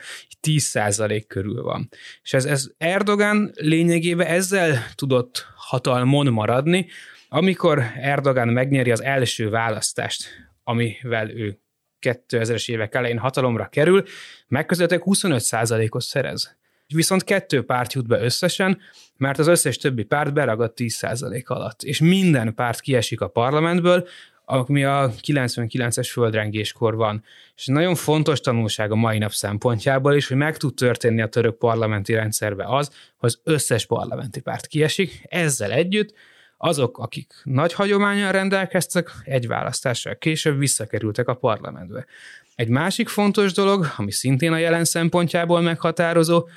10% 0.47 1.23
körül 1.27 1.63
van. 1.63 1.89
És 2.23 2.33
ez, 2.33 2.45
ez 2.45 2.67
Erdogan 2.77 3.51
lényegében 3.55 4.27
ezzel 4.27 4.77
tudott 4.95 5.47
hatalmon 5.55 6.27
maradni, 6.27 6.87
amikor 7.35 7.83
Erdogan 7.95 8.47
megnyeri 8.47 8.91
az 8.91 9.03
első 9.03 9.49
választást, 9.49 10.27
amivel 10.63 11.31
ő 11.31 11.59
2000-es 12.01 12.71
évek 12.71 12.95
elején 12.95 13.17
hatalomra 13.17 13.67
kerül, 13.67 14.03
megközelítőleg 14.47 15.05
25%-ot 15.07 16.01
szerez. 16.01 16.57
Viszont 16.87 17.23
kettő 17.23 17.65
párt 17.65 17.93
jut 17.93 18.07
be 18.07 18.21
összesen, 18.21 18.79
mert 19.17 19.39
az 19.39 19.47
összes 19.47 19.77
többi 19.77 20.03
párt 20.03 20.33
beragad 20.33 20.73
10% 20.75 21.45
alatt, 21.45 21.83
és 21.83 21.99
minden 21.99 22.53
párt 22.53 22.79
kiesik 22.79 23.21
a 23.21 23.27
parlamentből, 23.27 24.07
ami 24.45 24.83
a 24.83 25.13
99-es 25.27 26.09
földrengéskor 26.11 26.95
van. 26.95 27.23
És 27.55 27.65
nagyon 27.65 27.95
fontos 27.95 28.39
tanulság 28.39 28.91
a 28.91 28.95
mai 28.95 29.17
nap 29.17 29.31
szempontjából 29.31 30.15
is, 30.15 30.27
hogy 30.27 30.37
meg 30.37 30.57
tud 30.57 30.75
történni 30.75 31.21
a 31.21 31.27
török 31.27 31.57
parlamenti 31.57 32.13
rendszerbe 32.13 32.65
az, 32.67 32.87
hogy 33.17 33.29
az 33.29 33.39
összes 33.43 33.85
parlamenti 33.85 34.41
párt 34.41 34.67
kiesik, 34.67 35.21
ezzel 35.29 35.71
együtt 35.71 36.13
azok, 36.57 36.97
akik 36.97 37.33
nagy 37.43 37.73
hagyományal 37.73 38.31
rendelkeztek, 38.31 39.11
egy 39.23 39.47
választással 39.47 40.15
később 40.15 40.59
visszakerültek 40.59 41.27
a 41.27 41.33
parlamentbe. 41.33 42.05
Egy 42.55 42.69
másik 42.69 43.07
fontos 43.07 43.53
dolog, 43.53 43.87
ami 43.97 44.11
szintén 44.11 44.51
a 44.51 44.57
jelen 44.57 44.85
szempontjából 44.85 45.61
meghatározó, 45.61 46.47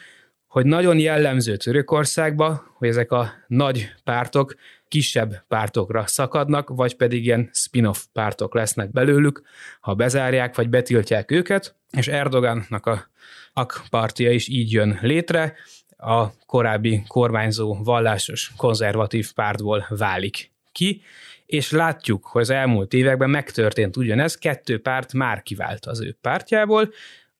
hogy 0.46 0.66
nagyon 0.66 0.98
jellemző 0.98 1.56
Törökországba, 1.56 2.74
hogy 2.74 2.88
ezek 2.88 3.12
a 3.12 3.32
nagy 3.46 3.92
pártok 4.04 4.54
kisebb 4.88 5.44
pártokra 5.48 6.06
szakadnak, 6.06 6.68
vagy 6.68 6.96
pedig 6.96 7.24
ilyen 7.24 7.50
spin-off 7.52 8.04
pártok 8.12 8.54
lesznek 8.54 8.92
belőlük, 8.92 9.42
ha 9.80 9.94
bezárják, 9.94 10.56
vagy 10.56 10.68
betiltják 10.68 11.30
őket, 11.30 11.74
és 11.90 12.08
Erdogannak 12.08 12.86
a 12.86 13.10
AK 13.52 14.18
is 14.18 14.48
így 14.48 14.72
jön 14.72 14.98
létre, 15.02 15.54
a 15.96 16.26
korábbi 16.46 17.02
kormányzó 17.08 17.76
vallásos 17.82 18.52
konzervatív 18.56 19.32
pártból 19.32 19.86
válik 19.88 20.50
ki, 20.72 21.02
és 21.46 21.70
látjuk, 21.70 22.26
hogy 22.26 22.42
az 22.42 22.50
elmúlt 22.50 22.92
években 22.92 23.30
megtörtént 23.30 23.96
ugyanez, 23.96 24.34
kettő 24.34 24.80
párt 24.80 25.12
már 25.12 25.42
kivált 25.42 25.86
az 25.86 26.00
ő 26.00 26.16
pártjából, 26.20 26.92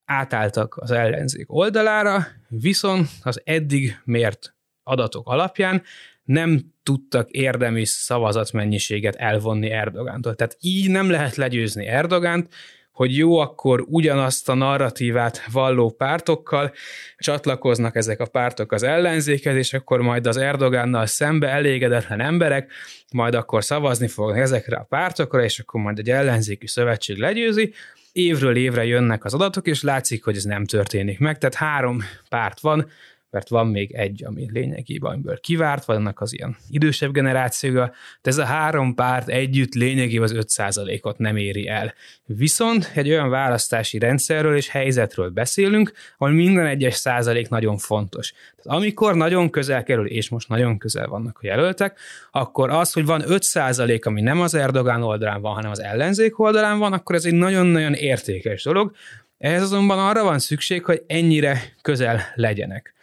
átálltak 0.04 0.76
az 0.76 0.90
ellenzék 0.90 1.52
oldalára, 1.52 2.26
viszont 2.48 3.08
az 3.22 3.40
eddig 3.44 4.00
mért 4.04 4.54
adatok 4.82 5.28
alapján 5.28 5.82
nem 6.24 6.74
tudtak 6.82 7.30
érdemi 7.30 7.84
szavazatmennyiséget 7.84 9.14
elvonni 9.14 9.70
Erdogántól. 9.70 10.34
Tehát 10.34 10.56
így 10.60 10.90
nem 10.90 11.10
lehet 11.10 11.36
legyőzni 11.36 11.86
Erdogánt, 11.86 12.52
hogy 12.96 13.16
jó, 13.16 13.38
akkor 13.38 13.84
ugyanazt 13.86 14.48
a 14.48 14.54
narratívát 14.54 15.42
valló 15.52 15.90
pártokkal 15.90 16.72
csatlakoznak 17.18 17.96
ezek 17.96 18.20
a 18.20 18.26
pártok 18.26 18.72
az 18.72 18.82
ellenzékhez, 18.82 19.56
és 19.56 19.72
akkor 19.72 20.00
majd 20.00 20.26
az 20.26 20.36
Erdogánnal 20.36 21.06
szembe 21.06 21.48
elégedetlen 21.48 22.20
emberek 22.20 22.70
majd 23.12 23.34
akkor 23.34 23.64
szavazni 23.64 24.08
fognak 24.08 24.38
ezekre 24.38 24.76
a 24.76 24.86
pártokra, 24.88 25.44
és 25.44 25.58
akkor 25.58 25.80
majd 25.80 25.98
egy 25.98 26.10
ellenzéki 26.10 26.66
szövetség 26.66 27.18
legyőzi, 27.18 27.72
évről 28.12 28.56
évre 28.56 28.84
jönnek 28.84 29.24
az 29.24 29.34
adatok, 29.34 29.66
és 29.66 29.82
látszik, 29.82 30.24
hogy 30.24 30.36
ez 30.36 30.44
nem 30.44 30.64
történik 30.64 31.18
meg. 31.18 31.38
Tehát 31.38 31.54
három 31.54 32.02
párt 32.28 32.60
van, 32.60 32.90
mert 33.30 33.48
van 33.48 33.66
még 33.66 33.92
egy, 33.92 34.24
ami 34.24 34.48
lényegében 34.52 35.12
amiből 35.12 35.40
kivárt, 35.40 35.84
vannak 35.84 36.20
az 36.20 36.32
ilyen 36.32 36.56
idősebb 36.68 37.12
generációja, 37.12 37.92
de 38.22 38.30
ez 38.30 38.38
a 38.38 38.44
három 38.44 38.94
párt 38.94 39.28
együtt 39.28 39.74
lényegében 39.74 40.22
az 40.22 40.56
5%-ot 40.58 41.18
nem 41.18 41.36
éri 41.36 41.68
el. 41.68 41.94
Viszont 42.24 42.90
egy 42.94 43.08
olyan 43.08 43.30
választási 43.30 43.98
rendszerről 43.98 44.56
és 44.56 44.68
helyzetről 44.68 45.30
beszélünk, 45.30 45.92
ahol 46.18 46.34
minden 46.34 46.66
egyes 46.66 46.94
százalék 46.94 47.48
nagyon 47.48 47.78
fontos. 47.78 48.32
Tehát 48.32 48.78
amikor 48.78 49.14
nagyon 49.14 49.50
közel 49.50 49.82
kerül, 49.82 50.06
és 50.06 50.28
most 50.28 50.48
nagyon 50.48 50.78
közel 50.78 51.06
vannak 51.06 51.38
a 51.42 51.46
jelöltek, 51.46 51.98
akkor 52.30 52.70
az, 52.70 52.92
hogy 52.92 53.04
van 53.04 53.22
5%, 53.26 54.02
ami 54.04 54.20
nem 54.20 54.40
az 54.40 54.54
Erdogán 54.54 55.02
oldalán 55.02 55.40
van, 55.40 55.54
hanem 55.54 55.70
az 55.70 55.80
ellenzék 55.80 56.38
oldalán 56.38 56.78
van, 56.78 56.92
akkor 56.92 57.14
ez 57.14 57.24
egy 57.24 57.34
nagyon-nagyon 57.34 57.92
értékes 57.92 58.62
dolog, 58.62 58.92
ehhez 59.38 59.62
azonban 59.62 59.98
arra 59.98 60.22
van 60.22 60.38
szükség, 60.38 60.84
hogy 60.84 61.02
ennyire 61.06 61.62
közel 61.82 62.20
legyenek. 62.34 62.95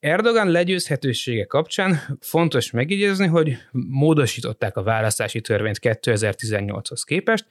Erdogan 0.00 0.48
legyőzhetősége 0.48 1.44
kapcsán 1.44 2.18
fontos 2.20 2.70
megjegyezni, 2.70 3.26
hogy 3.26 3.56
módosították 3.72 4.76
a 4.76 4.82
választási 4.82 5.40
törvényt 5.40 5.78
2018-hoz 5.82 7.02
képest, 7.02 7.46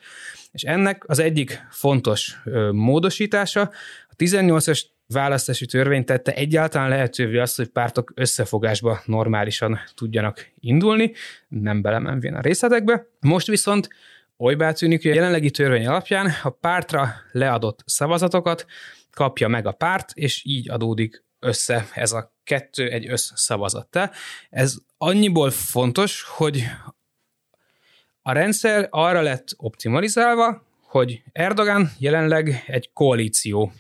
és 0.52 0.62
ennek 0.62 1.04
az 1.08 1.20
egyik 1.20 1.68
fontos 1.70 2.38
módosítása 2.72 3.62
a 4.10 4.16
18-as 4.18 4.82
választási 5.08 5.66
törvény 5.66 6.06
tette 6.06 6.34
egyáltalán 6.34 6.90
lehetővé 6.90 7.38
azt, 7.38 7.56
hogy 7.56 7.68
pártok 7.68 8.12
összefogásba 8.16 9.02
normálisan 9.06 9.80
tudjanak 9.96 10.52
indulni, 10.60 11.14
nem 11.48 11.82
belemenvén 11.82 12.34
a 12.34 12.42
részletekbe. 12.42 13.08
Most 13.20 13.48
viszont 13.48 13.90
olybá 14.38 14.72
tűnik, 14.72 15.02
hogy 15.02 15.12
a 15.12 15.14
jelenlegi 15.14 15.52
törvény 15.52 15.88
alapján 15.88 16.32
a 16.44 16.50
pártra 16.50 17.14
leadott 17.32 17.80
szavazatokat 17.86 18.66
kapja 19.12 19.48
meg 19.48 19.66
a 19.66 19.72
párt, 19.72 20.12
és 20.14 20.42
így 20.46 20.70
adódik 20.70 21.24
össze 21.40 21.88
ez 21.94 22.12
a 22.12 22.34
kettő 22.44 22.90
egy 22.90 23.08
összszavazattá. 23.10 24.12
Ez 24.50 24.78
annyiból 24.98 25.52
fontos, 25.52 26.24
hogy 26.24 26.64
a 28.22 28.32
rendszer 28.32 28.88
arra 28.90 29.22
lett 29.22 29.48
optimalizálva, 29.58 30.64
hogy 30.82 31.24
Erdogan 31.32 31.92
jelenleg 31.98 32.64
egy 32.68 32.90
koalíció 32.94 33.72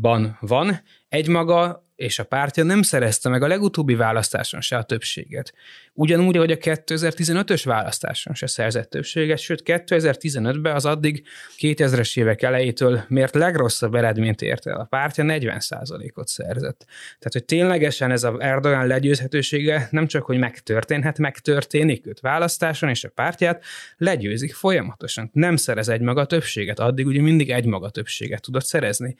ban 0.00 0.38
van, 0.40 0.82
egymaga 1.08 1.83
és 1.96 2.18
a 2.18 2.24
pártja 2.24 2.64
nem 2.64 2.82
szerezte 2.82 3.28
meg 3.28 3.42
a 3.42 3.46
legutóbbi 3.46 3.94
választáson 3.94 4.60
se 4.60 4.76
a 4.76 4.82
többséget. 4.82 5.54
Ugyanúgy, 5.92 6.36
hogy 6.36 6.50
a 6.50 6.56
2015-ös 6.56 7.62
választáson 7.64 8.34
se 8.34 8.46
szerzett 8.46 8.90
többséget, 8.90 9.38
sőt 9.38 9.62
2015-ben 9.64 10.74
az 10.74 10.84
addig 10.84 11.26
2000-es 11.58 12.18
évek 12.18 12.42
elejétől 12.42 13.04
mért 13.08 13.34
legrosszabb 13.34 13.94
eredményt 13.94 14.42
ért 14.42 14.66
el. 14.66 14.80
A 14.80 14.84
pártja 14.84 15.24
40%-ot 15.26 16.28
szerzett. 16.28 16.84
Tehát, 17.18 17.32
hogy 17.32 17.44
ténylegesen 17.44 18.10
ez 18.10 18.24
a 18.24 18.36
Erdogan 18.38 18.86
legyőzhetősége 18.86 19.88
nem 19.90 20.06
csak, 20.06 20.22
hogy 20.22 20.38
megtörténhet, 20.38 21.18
megtörténik 21.18 22.06
őt 22.06 22.20
választáson, 22.20 22.88
és 22.88 23.04
a 23.04 23.08
pártját 23.08 23.64
legyőzik 23.96 24.54
folyamatosan. 24.54 25.30
Nem 25.32 25.56
szerez 25.56 25.88
egy 25.88 26.00
maga 26.00 26.24
többséget, 26.24 26.78
addig 26.78 27.06
ugye 27.06 27.20
mindig 27.20 27.50
egy 27.50 27.66
maga 27.66 27.90
többséget 27.90 28.42
tudott 28.42 28.64
szerezni. 28.64 29.16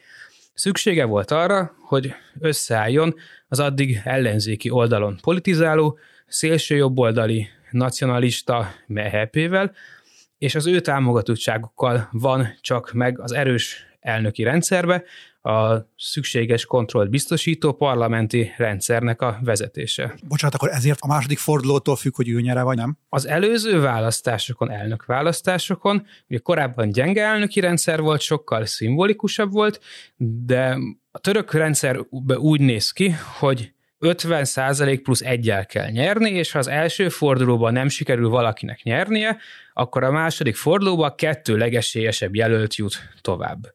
Szüksége 0.55 1.05
volt 1.05 1.31
arra, 1.31 1.77
hogy 1.81 2.14
összeálljon 2.40 3.14
az 3.49 3.61
addig 3.61 4.01
ellenzéki 4.05 4.71
oldalon 4.71 5.19
politizáló, 5.23 5.99
szélsőjobboldali 6.27 7.49
nacionalista 7.71 8.71
MHP-vel, 8.87 9.73
és 10.38 10.55
az 10.55 10.67
ő 10.67 10.81
támogatottságukkal 10.81 12.09
van 12.12 12.59
csak 12.61 12.93
meg 12.93 13.21
az 13.21 13.33
erős 13.33 13.87
elnöki 14.01 14.43
rendszerbe, 14.43 15.05
a 15.44 15.88
szükséges 15.96 16.64
kontrollt 16.64 17.11
biztosító 17.11 17.72
parlamenti 17.72 18.52
rendszernek 18.57 19.22
a 19.22 19.38
vezetése. 19.42 20.14
Bocsánat, 20.28 20.54
akkor 20.54 20.68
ezért 20.68 20.98
a 21.00 21.07
második 21.07 21.38
fordulótól 21.38 21.96
függ, 21.96 22.16
hogy 22.16 22.28
ő 22.28 22.40
nyere 22.40 22.62
vagy 22.62 22.76
nem? 22.76 22.96
Az 23.09 23.26
előző 23.26 23.80
választásokon, 23.80 24.70
elnök 24.70 25.04
választásokon, 25.04 26.07
ugye 26.28 26.38
korábban 26.38 26.90
gyenge 26.90 27.24
elnöki 27.24 27.61
rendszer 27.61 28.00
volt, 28.00 28.20
sokkal 28.20 28.66
szimbolikusabb 28.66 29.52
volt, 29.52 29.80
de 30.16 30.78
a 31.11 31.18
török 31.18 31.52
rendszer 31.52 31.98
úgy 32.37 32.61
néz 32.61 32.90
ki, 32.90 33.14
hogy 33.38 33.72
50% 34.00 35.00
plusz 35.02 35.20
egyel 35.20 35.66
kell 35.66 35.90
nyerni, 35.90 36.30
és 36.30 36.52
ha 36.52 36.59
az 36.59 36.68
első 36.68 37.09
fordulóban 37.09 37.72
nem 37.72 37.88
sikerül 37.88 38.28
valakinek 38.28 38.83
nyernie, 38.83 39.37
akkor 39.72 40.04
a 40.04 40.11
második 40.11 40.57
fordulóban 40.57 41.14
kettő 41.16 41.57
legesélyesebb 41.57 42.35
jelölt 42.35 42.74
jut 42.74 42.94
tovább. 43.20 43.74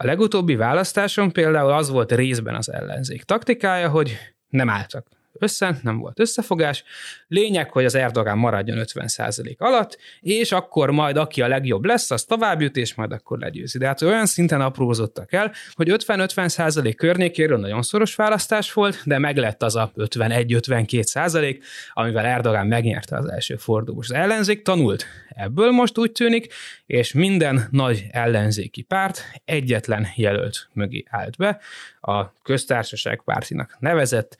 A 0.00 0.06
legutóbbi 0.06 0.56
választáson 0.56 1.32
például 1.32 1.72
az 1.72 1.88
volt 1.88 2.12
részben 2.12 2.54
az 2.54 2.72
ellenzék 2.72 3.22
taktikája, 3.22 3.88
hogy 3.88 4.16
nem 4.48 4.68
álltak 4.68 5.17
össze, 5.32 5.78
nem 5.82 5.98
volt 5.98 6.20
összefogás. 6.20 6.84
Lényeg, 7.28 7.70
hogy 7.70 7.84
az 7.84 7.94
Erdogán 7.94 8.38
maradjon 8.38 8.78
50% 8.80 9.56
alatt, 9.56 9.98
és 10.20 10.52
akkor 10.52 10.90
majd 10.90 11.16
aki 11.16 11.42
a 11.42 11.48
legjobb 11.48 11.84
lesz, 11.84 12.10
az 12.10 12.24
tovább 12.24 12.60
jut, 12.60 12.76
és 12.76 12.94
majd 12.94 13.12
akkor 13.12 13.38
legyőzi. 13.38 13.78
De 13.78 13.86
hát 13.86 14.02
olyan 14.02 14.26
szinten 14.26 14.60
aprózottak 14.60 15.32
el, 15.32 15.52
hogy 15.72 15.88
50-50% 15.90 16.94
környékéről 16.96 17.58
nagyon 17.58 17.82
szoros 17.82 18.14
választás 18.14 18.72
volt, 18.72 19.02
de 19.04 19.18
meg 19.18 19.36
lett 19.36 19.62
az 19.62 19.76
a 19.76 19.92
51-52%, 19.96 21.58
amivel 21.92 22.26
Erdogán 22.26 22.66
megnyerte 22.66 23.16
az 23.16 23.30
első 23.30 23.56
fordulós. 23.56 24.08
Az 24.08 24.14
ellenzék 24.14 24.62
tanult 24.62 25.06
ebből 25.28 25.70
most 25.70 25.98
úgy 25.98 26.12
tűnik, 26.12 26.54
és 26.86 27.12
minden 27.12 27.68
nagy 27.70 28.04
ellenzéki 28.10 28.82
párt 28.82 29.24
egyetlen 29.44 30.06
jelölt 30.16 30.68
mögé 30.72 31.04
állt 31.08 31.36
be, 31.36 31.60
a 32.00 32.32
köztársaság 32.42 33.22
pártinak 33.24 33.76
nevezett, 33.78 34.36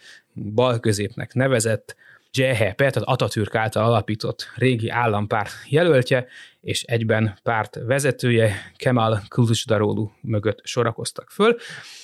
balközépnek 0.55 1.35
nevezett 1.35 1.96
CHP, 2.31 2.77
tehát 2.77 2.96
Atatürk 2.96 3.55
által 3.55 3.85
alapított 3.85 4.53
régi 4.55 4.88
állampárt 4.88 5.53
jelöltje, 5.68 6.27
és 6.61 6.83
egyben 6.83 7.38
párt 7.42 7.79
vezetője 7.87 8.72
Kemal 8.77 9.22
Kılıçdaroğlu 9.29 10.09
mögött 10.20 10.61
sorakoztak 10.64 11.31
föl. 11.31 11.57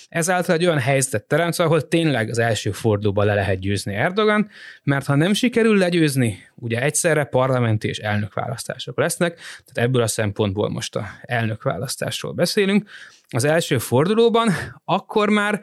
Ezáltal 0.09 0.55
egy 0.55 0.64
olyan 0.64 0.79
helyzetet 0.79 1.25
teremt, 1.25 1.59
ahol 1.59 1.88
tényleg 1.88 2.29
az 2.29 2.38
első 2.38 2.70
fordulóban 2.70 3.27
le 3.27 3.35
lehet 3.35 3.59
győzni 3.59 3.94
Erdogan, 3.94 4.49
mert 4.83 5.07
ha 5.07 5.14
nem 5.14 5.33
sikerül 5.33 5.79
legyőzni, 5.79 6.38
ugye 6.55 6.83
egyszerre 6.83 7.25
parlamenti 7.25 7.88
és 7.88 7.99
elnökválasztások 7.99 8.99
lesznek, 8.99 9.35
tehát 9.35 9.88
ebből 9.88 10.03
a 10.03 10.07
szempontból 10.07 10.70
most 10.70 10.97
a 10.97 11.07
elnökválasztásról 11.20 12.33
beszélünk. 12.33 12.88
Az 13.29 13.44
első 13.44 13.79
fordulóban 13.79 14.49
akkor 14.85 15.29
már 15.29 15.61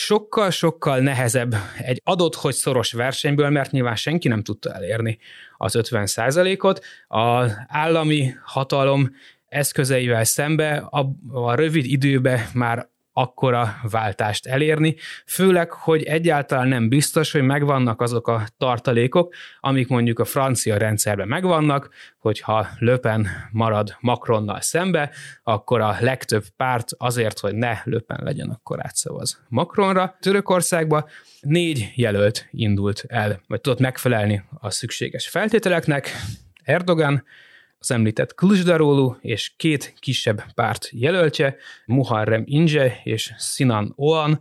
sokkal-sokkal 0.00 0.98
nehezebb 0.98 1.54
egy 1.78 2.00
adott, 2.04 2.34
hogy 2.34 2.54
szoros 2.54 2.92
versenyből, 2.92 3.50
mert 3.50 3.70
nyilván 3.70 3.96
senki 3.96 4.28
nem 4.28 4.42
tudta 4.42 4.72
elérni 4.72 5.18
az 5.56 5.74
50 5.74 6.06
ot 6.60 6.84
Az 7.08 7.52
állami 7.68 8.34
hatalom 8.44 9.10
eszközeivel 9.48 10.24
szembe 10.24 10.76
a, 10.76 11.10
a 11.32 11.54
rövid 11.54 11.84
időben 11.84 12.48
már 12.54 12.89
akkora 13.12 13.76
váltást 13.90 14.46
elérni, 14.46 14.96
főleg, 15.26 15.70
hogy 15.70 16.02
egyáltalán 16.02 16.68
nem 16.68 16.88
biztos, 16.88 17.32
hogy 17.32 17.42
megvannak 17.42 18.00
azok 18.00 18.28
a 18.28 18.46
tartalékok, 18.58 19.34
amik 19.60 19.88
mondjuk 19.88 20.18
a 20.18 20.24
francia 20.24 20.76
rendszerben 20.76 21.28
megvannak, 21.28 21.88
hogyha 22.18 22.68
Löpen 22.78 23.28
marad 23.50 23.96
Macronnal 24.00 24.60
szembe, 24.60 25.10
akkor 25.42 25.80
a 25.80 25.96
legtöbb 26.00 26.44
párt 26.56 26.88
azért, 26.96 27.38
hogy 27.38 27.54
ne 27.54 27.78
Löpen 27.84 28.20
legyen, 28.22 28.48
akkor 28.48 28.86
átszavaz 28.86 29.42
Macronra. 29.48 30.16
Törökországba 30.20 31.08
négy 31.40 31.92
jelölt 31.94 32.48
indult 32.50 33.04
el, 33.08 33.40
vagy 33.46 33.60
tudott 33.60 33.80
megfelelni 33.80 34.42
a 34.60 34.70
szükséges 34.70 35.28
feltételeknek, 35.28 36.10
Erdogan, 36.62 37.24
az 37.80 37.90
említett 37.90 38.34
Kılıçdaroğlu 38.34 39.18
és 39.20 39.52
két 39.56 39.94
kisebb 40.00 40.40
párt 40.54 40.90
jelöltje, 40.92 41.56
Muharrem 41.86 42.42
Ince 42.46 43.00
és 43.04 43.32
Sinan 43.38 43.92
Oğan, 43.96 44.40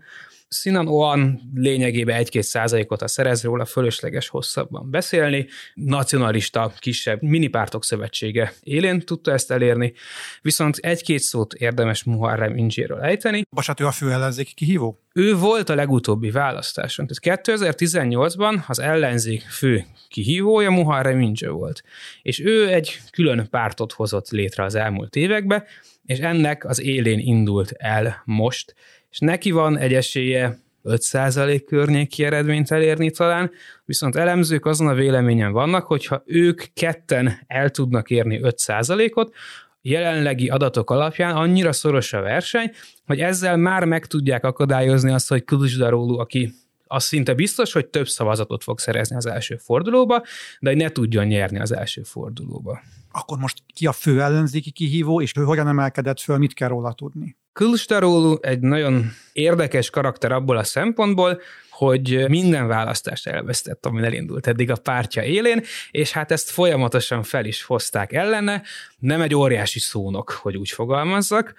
Sinan 0.50 0.88
Oan 0.88 1.42
lényegében 1.54 2.16
egy-két 2.16 2.44
százalékot 2.44 3.02
a 3.02 3.08
szerez 3.08 3.44
róla, 3.44 3.66
fölösleges 3.66 4.28
hosszabban 4.28 4.90
beszélni. 4.90 5.48
Nacionalista, 5.74 6.74
kisebb 6.80 7.22
minipártok 7.22 7.84
szövetsége 7.84 8.54
élén 8.62 9.00
tudta 9.00 9.32
ezt 9.32 9.52
elérni, 9.52 9.94
viszont 10.42 10.78
egy-két 10.78 11.20
szót 11.20 11.54
érdemes 11.54 12.04
Muharrem 12.04 12.58
Inzséről 12.58 13.02
ejteni. 13.02 13.42
Bocsát, 13.50 13.80
ő 13.80 13.86
a 13.86 13.92
fő 13.92 14.12
ellenzéki 14.12 14.54
kihívó? 14.54 15.00
Ő 15.14 15.36
volt 15.36 15.70
a 15.70 15.76
legutóbbi 15.76 16.32
választáson. 16.32 17.08
Tehát 17.08 17.42
2018-ban 17.44 18.66
az 18.68 18.80
ellenzék 18.80 19.42
fő 19.42 19.86
kihívója 20.08 20.70
Muharrem 20.70 21.22
Inzsé 21.22 21.48
volt. 21.48 21.84
És 22.22 22.40
ő 22.40 22.74
egy 22.74 23.00
külön 23.12 23.48
pártot 23.50 23.92
hozott 23.92 24.30
létre 24.30 24.64
az 24.64 24.76
elmúlt 24.76 25.16
évekbe, 25.16 25.66
és 26.06 26.20
ennek 26.20 26.66
az 26.66 26.82
élén 26.82 27.20
indult 27.20 27.72
el 27.72 28.22
most, 28.26 28.76
és 29.10 29.20
neki 29.20 29.52
van 29.52 29.78
egy 29.78 29.94
esélye 29.94 30.60
5% 30.84 31.64
környéki 31.66 32.24
eredményt 32.24 32.72
elérni 32.72 33.12
talán, 33.12 33.52
viszont 33.86 34.16
elemzők 34.16 34.66
azon 34.66 34.88
a 34.88 34.94
véleményen 34.94 35.52
vannak, 35.52 35.86
hogyha 35.86 36.24
ők 36.26 36.64
ketten 36.74 37.40
el 37.48 37.70
tudnak 37.70 38.10
érni 38.10 38.40
5%-ot, 38.44 39.34
jelenlegi 39.82 40.50
adatok 40.50 40.90
alapján 40.90 41.36
annyira 41.36 41.72
szoros 41.72 42.14
a 42.14 42.22
verseny, 42.22 42.72
hogy 43.06 43.20
ezzel 43.20 43.58
már 43.58 43.86
meg 43.86 44.06
tudják 44.06 44.44
akadályozni 44.44 45.12
azt, 45.12 45.30
hogy 45.30 45.44
Kılıçdaroğlu, 45.44 46.20
aki 46.20 46.54
az 46.88 47.04
szinte 47.04 47.34
biztos, 47.34 47.74
hogy 47.74 47.88
több 47.88 48.08
szavazatot 48.08 48.64
fog 48.64 48.80
szerezni 48.80 49.16
az 49.16 49.26
első 49.26 49.56
fordulóba, 49.56 50.24
de 50.60 50.70
hogy 50.70 50.78
ne 50.78 50.90
tudjon 50.90 51.26
nyerni 51.26 51.60
az 51.60 51.72
első 51.72 52.04
fordulóba. 52.04 52.82
Akkor 53.12 53.38
most 53.38 53.64
ki 53.74 53.88
a 53.88 53.92
fő 53.92 54.22
ellenzéki 54.22 54.72
kihívó, 54.72 55.22
és 55.22 55.32
ő 55.38 55.44
hogyan 55.44 55.68
emelkedett 55.68 56.20
föl, 56.20 56.38
mit 56.38 56.54
kell 56.54 56.68
róla 56.68 56.94
tudni? 56.94 57.38
Kılıçdaroğlu 57.54 58.38
egy 58.42 58.60
nagyon 58.60 59.12
érdekes 59.34 59.90
karakter 59.90 60.32
abból 60.32 60.58
a 60.58 60.64
szempontból, 60.64 61.42
hogy 61.70 62.26
minden 62.28 62.68
választást 62.68 63.28
elvesztett, 63.28 63.86
amin 63.86 64.04
elindult 64.04 64.48
eddig 64.48 64.72
a 64.72 64.76
pártja 64.76 65.24
élén, 65.24 65.64
és 65.92 66.12
hát 66.12 66.32
ezt 66.32 66.50
folyamatosan 66.50 67.24
fel 67.24 67.46
is 67.46 67.64
hozták 67.64 68.14
ellene, 68.14 68.62
nem 68.98 69.22
egy 69.22 69.36
óriási 69.36 69.80
szónok, 69.80 70.30
hogy 70.30 70.58
úgy 70.58 70.70
fogalmazzak, 70.70 71.54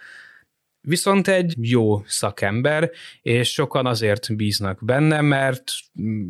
viszont 0.80 1.28
egy 1.28 1.54
jó 1.60 2.02
szakember, 2.06 2.90
és 3.22 3.52
sokan 3.52 3.86
azért 3.86 4.36
bíznak 4.36 4.84
benne, 4.84 5.20
mert 5.20 5.64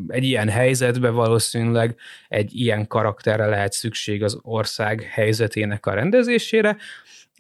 egy 0.09 0.25
ilyen 0.25 0.49
helyzetben 0.49 1.15
valószínűleg 1.15 1.97
egy 2.29 2.55
ilyen 2.55 2.87
karakterre 2.87 3.47
lehet 3.47 3.73
szükség 3.73 4.23
az 4.23 4.39
ország 4.43 5.03
helyzetének 5.03 5.87
a 5.87 5.95
rendezésére, 5.95 6.77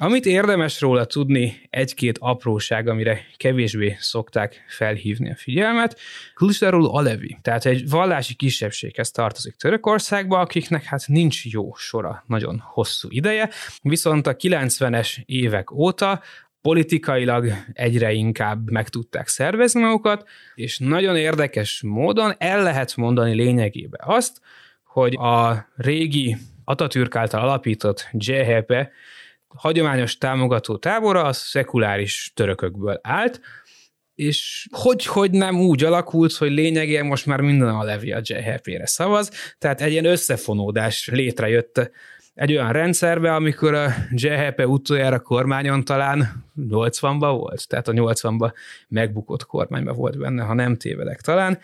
amit 0.02 0.26
érdemes 0.26 0.80
róla 0.80 1.04
tudni, 1.04 1.60
egy-két 1.70 2.18
apróság, 2.20 2.88
amire 2.88 3.26
kevésbé 3.36 3.96
szokták 3.98 4.64
felhívni 4.68 5.30
a 5.30 5.34
figyelmet. 5.36 5.98
Kılıçdaroğlu 6.34 6.88
Alevi, 6.92 7.38
tehát 7.42 7.66
egy 7.66 7.88
vallási 7.88 8.34
kisebbséghez 8.34 9.10
tartozik 9.10 9.54
Törökországba, 9.54 10.38
akiknek 10.38 10.84
hát 10.84 11.06
nincs 11.06 11.44
jó 11.44 11.74
sora 11.74 12.24
nagyon 12.26 12.62
hosszú 12.64 13.08
ideje, 13.10 13.50
viszont 13.82 14.26
a 14.26 14.36
90-es 14.36 15.16
évek 15.24 15.72
óta 15.72 16.22
politikailag 16.60 17.52
egyre 17.72 18.12
inkább 18.12 18.70
meg 18.70 18.88
tudták 18.88 19.28
szervezni 19.28 19.80
magukat, 19.80 20.28
és 20.54 20.78
nagyon 20.78 21.16
érdekes 21.16 21.82
módon 21.84 22.34
el 22.38 22.62
lehet 22.62 22.96
mondani 22.96 23.34
lényegében 23.34 24.00
azt, 24.04 24.40
hogy 24.84 25.14
a 25.16 25.66
régi 25.76 26.36
Atatürk 26.64 27.16
által 27.16 27.40
alapított 27.40 28.08
CHP 28.18 28.72
hagyományos 29.56 30.18
támogató 30.18 30.76
tábora 30.76 31.24
az 31.24 31.36
szekuláris 31.36 32.32
törökökből 32.34 32.98
állt, 33.02 33.40
és 34.14 34.68
hogy, 34.70 35.06
hogy 35.06 35.30
nem 35.30 35.60
úgy 35.60 35.84
alakult, 35.84 36.32
hogy 36.32 36.50
lényegében 36.50 37.06
most 37.06 37.26
már 37.26 37.40
minden 37.40 37.68
a 37.68 37.82
Levi 37.82 38.12
a 38.12 38.20
JHP-re 38.22 38.86
szavaz, 38.86 39.54
tehát 39.58 39.80
egy 39.80 39.92
ilyen 39.92 40.04
összefonódás 40.04 41.08
létrejött 41.12 41.90
egy 42.34 42.52
olyan 42.52 42.72
rendszerbe, 42.72 43.34
amikor 43.34 43.74
a 43.74 43.94
JHP 44.10 44.66
utoljára 44.66 45.20
kormányon 45.20 45.84
talán 45.84 46.44
80-ban 46.60 47.34
volt, 47.38 47.68
tehát 47.68 47.88
a 47.88 47.92
80-ban 47.92 48.52
megbukott 48.88 49.46
kormányban 49.46 49.96
volt 49.96 50.18
benne, 50.18 50.42
ha 50.42 50.54
nem 50.54 50.76
tévedek 50.76 51.20
talán, 51.20 51.58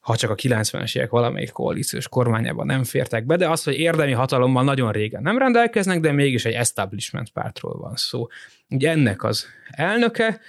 ha 0.00 0.16
csak 0.16 0.30
a 0.30 0.34
90-es 0.34 0.96
évek 0.96 1.10
valamelyik 1.10 1.50
koalíciós 1.50 2.08
kormányában 2.08 2.66
nem 2.66 2.84
fértek 2.84 3.26
be, 3.26 3.36
de 3.36 3.48
az, 3.48 3.62
hogy 3.62 3.78
érdemi 3.78 4.12
hatalommal 4.12 4.64
nagyon 4.64 4.92
régen 4.92 5.22
nem 5.22 5.38
rendelkeznek, 5.38 6.00
de 6.00 6.12
mégis 6.12 6.44
egy 6.44 6.54
establishment 6.54 7.30
pártról 7.30 7.78
van 7.78 7.96
szó. 7.96 8.26
Ugye 8.68 8.90
ennek 8.90 9.24
az 9.24 9.46
elnöke, 9.70 10.40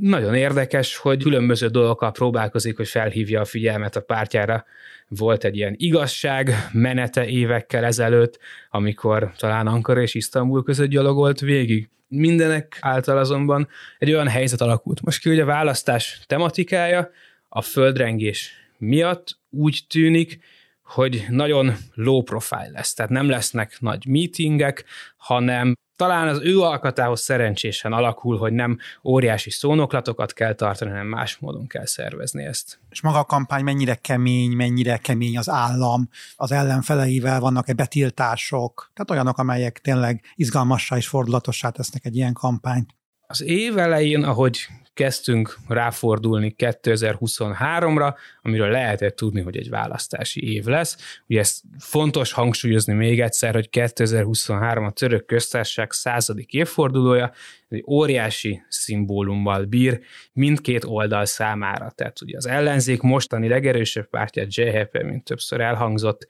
nagyon 0.00 0.34
érdekes, 0.34 0.96
hogy 0.96 1.22
különböző 1.22 1.66
dolgokkal 1.66 2.12
próbálkozik, 2.12 2.76
hogy 2.76 2.88
felhívja 2.88 3.40
a 3.40 3.44
figyelmet 3.44 3.96
a 3.96 4.00
pártjára. 4.00 4.64
Volt 5.08 5.44
egy 5.44 5.56
ilyen 5.56 5.74
igazság 5.76 6.50
menete 6.72 7.26
évekkel 7.26 7.84
ezelőtt, 7.84 8.38
amikor 8.70 9.32
talán 9.36 9.66
Ankara 9.66 10.00
és 10.00 10.14
Isztambul 10.14 10.62
között 10.62 10.88
gyalogolt 10.88 11.40
végig. 11.40 11.88
Mindenek 12.08 12.78
által 12.80 13.18
azonban 13.18 13.68
egy 13.98 14.12
olyan 14.12 14.28
helyzet 14.28 14.60
alakult. 14.60 15.02
Most 15.02 15.20
ki, 15.20 15.28
hogy 15.28 15.40
a 15.40 15.44
választás 15.44 16.20
tematikája 16.26 17.10
a 17.48 17.62
földrengés 17.62 18.61
miatt 18.82 19.38
úgy 19.50 19.84
tűnik, 19.88 20.38
hogy 20.84 21.26
nagyon 21.28 21.76
low 21.94 22.22
profile 22.22 22.70
lesz, 22.70 22.94
tehát 22.94 23.10
nem 23.10 23.28
lesznek 23.28 23.76
nagy 23.80 24.06
meetingek, 24.06 24.84
hanem 25.16 25.74
talán 25.96 26.28
az 26.28 26.40
ő 26.42 26.60
alkatához 26.60 27.20
szerencsésen 27.20 27.92
alakul, 27.92 28.38
hogy 28.38 28.52
nem 28.52 28.78
óriási 29.04 29.50
szónoklatokat 29.50 30.32
kell 30.32 30.54
tartani, 30.54 30.90
hanem 30.90 31.06
más 31.06 31.38
módon 31.38 31.66
kell 31.66 31.86
szervezni 31.86 32.44
ezt. 32.44 32.80
És 32.90 33.00
maga 33.00 33.18
a 33.18 33.24
kampány 33.24 33.64
mennyire 33.64 33.94
kemény, 33.94 34.50
mennyire 34.50 34.96
kemény 34.96 35.38
az 35.38 35.48
állam, 35.48 36.08
az 36.36 36.52
ellenfeleivel 36.52 37.40
vannak-e 37.40 37.72
betiltások, 37.72 38.90
tehát 38.94 39.10
olyanok, 39.10 39.38
amelyek 39.38 39.78
tényleg 39.78 40.24
izgalmassá 40.34 40.96
és 40.96 41.08
fordulatossá 41.08 41.70
tesznek 41.70 42.04
egy 42.04 42.16
ilyen 42.16 42.32
kampányt. 42.32 42.94
Az 43.26 43.42
év 43.42 43.78
elején, 43.78 44.24
ahogy 44.24 44.68
kezdtünk 44.94 45.56
ráfordulni 45.68 46.54
2023-ra, 46.58 48.14
amiről 48.42 48.70
lehetett 48.70 49.16
tudni, 49.16 49.40
hogy 49.40 49.56
egy 49.56 49.68
választási 49.68 50.52
év 50.54 50.64
lesz. 50.64 51.20
Ugye 51.26 51.40
ezt 51.40 51.62
fontos 51.78 52.32
hangsúlyozni 52.32 52.92
még 52.92 53.20
egyszer, 53.20 53.54
hogy 53.54 53.70
2023 53.70 54.84
a 54.84 54.90
török 54.90 55.26
köztársaság 55.26 55.92
századik 55.92 56.52
évfordulója, 56.52 57.32
egy 57.68 57.84
óriási 57.86 58.62
szimbólummal 58.68 59.64
bír 59.64 60.00
mindkét 60.32 60.84
oldal 60.84 61.24
számára. 61.24 61.90
Tehát 61.90 62.20
ugye 62.22 62.36
az 62.36 62.46
ellenzék 62.46 63.00
mostani 63.00 63.48
legerősebb 63.48 64.08
pártja, 64.08 64.44
JHP, 64.46 65.02
mint 65.02 65.24
többször 65.24 65.60
elhangzott, 65.60 66.28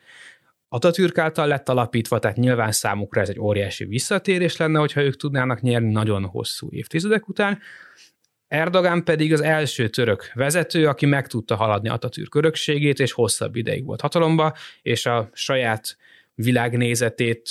Atatürk 0.74 1.18
által 1.18 1.46
lett 1.46 1.68
alapítva, 1.68 2.18
tehát 2.18 2.36
nyilván 2.36 2.72
számukra 2.72 3.20
ez 3.20 3.28
egy 3.28 3.38
óriási 3.38 3.84
visszatérés 3.84 4.56
lenne, 4.56 4.78
hogyha 4.78 5.02
ők 5.02 5.16
tudnának 5.16 5.60
nyerni 5.60 5.92
nagyon 5.92 6.24
hosszú 6.24 6.68
évtizedek 6.70 7.28
után. 7.28 7.58
Erdogan 8.52 9.04
pedig 9.04 9.32
az 9.32 9.40
első 9.40 9.88
török 9.88 10.30
vezető, 10.34 10.86
aki 10.86 11.06
meg 11.06 11.26
tudta 11.26 11.56
haladni 11.56 11.88
Atatürk 11.88 12.34
örökségét, 12.34 12.98
és 12.98 13.12
hosszabb 13.12 13.56
ideig 13.56 13.84
volt 13.84 14.00
hatalomba, 14.00 14.54
és 14.82 15.06
a 15.06 15.30
saját 15.32 15.96
világnézetét 16.34 17.50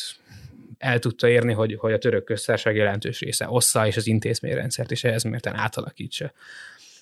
el 0.77 0.99
tudta 0.99 1.27
érni, 1.27 1.53
hogy, 1.53 1.75
hogy 1.79 1.93
a 1.93 1.97
török 1.97 2.23
köztársaság 2.23 2.75
jelentős 2.75 3.19
része 3.19 3.49
ossza, 3.49 3.87
és 3.87 3.97
az 3.97 4.07
intézményrendszert 4.07 4.91
is 4.91 5.03
ehhez 5.03 5.23
mérten 5.23 5.55
átalakítsa. 5.55 6.31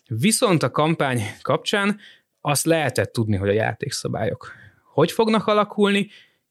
Viszont 0.07 0.63
a 0.63 0.71
kampány 0.71 1.21
kapcsán 1.41 1.99
azt 2.41 2.65
lehetett 2.65 3.11
tudni, 3.11 3.35
hogy 3.35 3.49
a 3.49 3.53
játékszabályok 3.53 4.51
hogy 4.93 5.11
fognak 5.11 5.47
alakulni, 5.47 6.09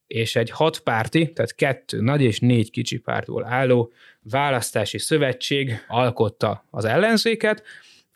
és 0.09 0.37
egy 0.37 0.51
hat 0.51 0.79
párti, 0.79 1.33
tehát 1.33 1.55
kettő 1.55 2.01
nagy 2.01 2.23
és 2.23 2.39
négy 2.39 2.71
kicsi 2.71 2.99
pártból 2.99 3.45
álló 3.45 3.93
választási 4.23 4.99
szövetség 4.99 5.85
alkotta 5.89 6.65
az 6.71 6.85
ellenzéket, 6.85 7.63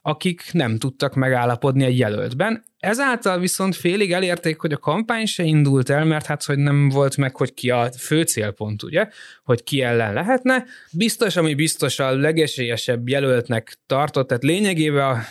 akik 0.02 0.52
nem 0.52 0.78
tudtak 0.78 1.14
megállapodni 1.14 1.84
egy 1.84 1.98
jelöltben. 1.98 2.64
Ezáltal 2.78 3.38
viszont 3.38 3.76
félig 3.76 4.12
elérték, 4.12 4.58
hogy 4.60 4.72
a 4.72 4.78
kampány 4.78 5.26
se 5.26 5.42
indult 5.42 5.90
el, 5.90 6.04
mert 6.04 6.26
hát, 6.26 6.44
hogy 6.44 6.58
nem 6.58 6.88
volt 6.88 7.16
meg, 7.16 7.36
hogy 7.36 7.54
ki 7.54 7.70
a 7.70 7.90
fő 7.98 8.22
célpont, 8.22 8.82
ugye, 8.82 9.08
hogy 9.44 9.62
ki 9.62 9.82
ellen 9.82 10.12
lehetne. 10.12 10.64
Biztos, 10.92 11.36
ami 11.36 11.54
biztos 11.54 11.98
a 11.98 12.14
legesélyesebb 12.16 13.08
jelöltnek 13.08 13.76
tartott, 13.86 14.28
tehát 14.28 14.42
lényegében 14.42 15.10
a 15.10 15.22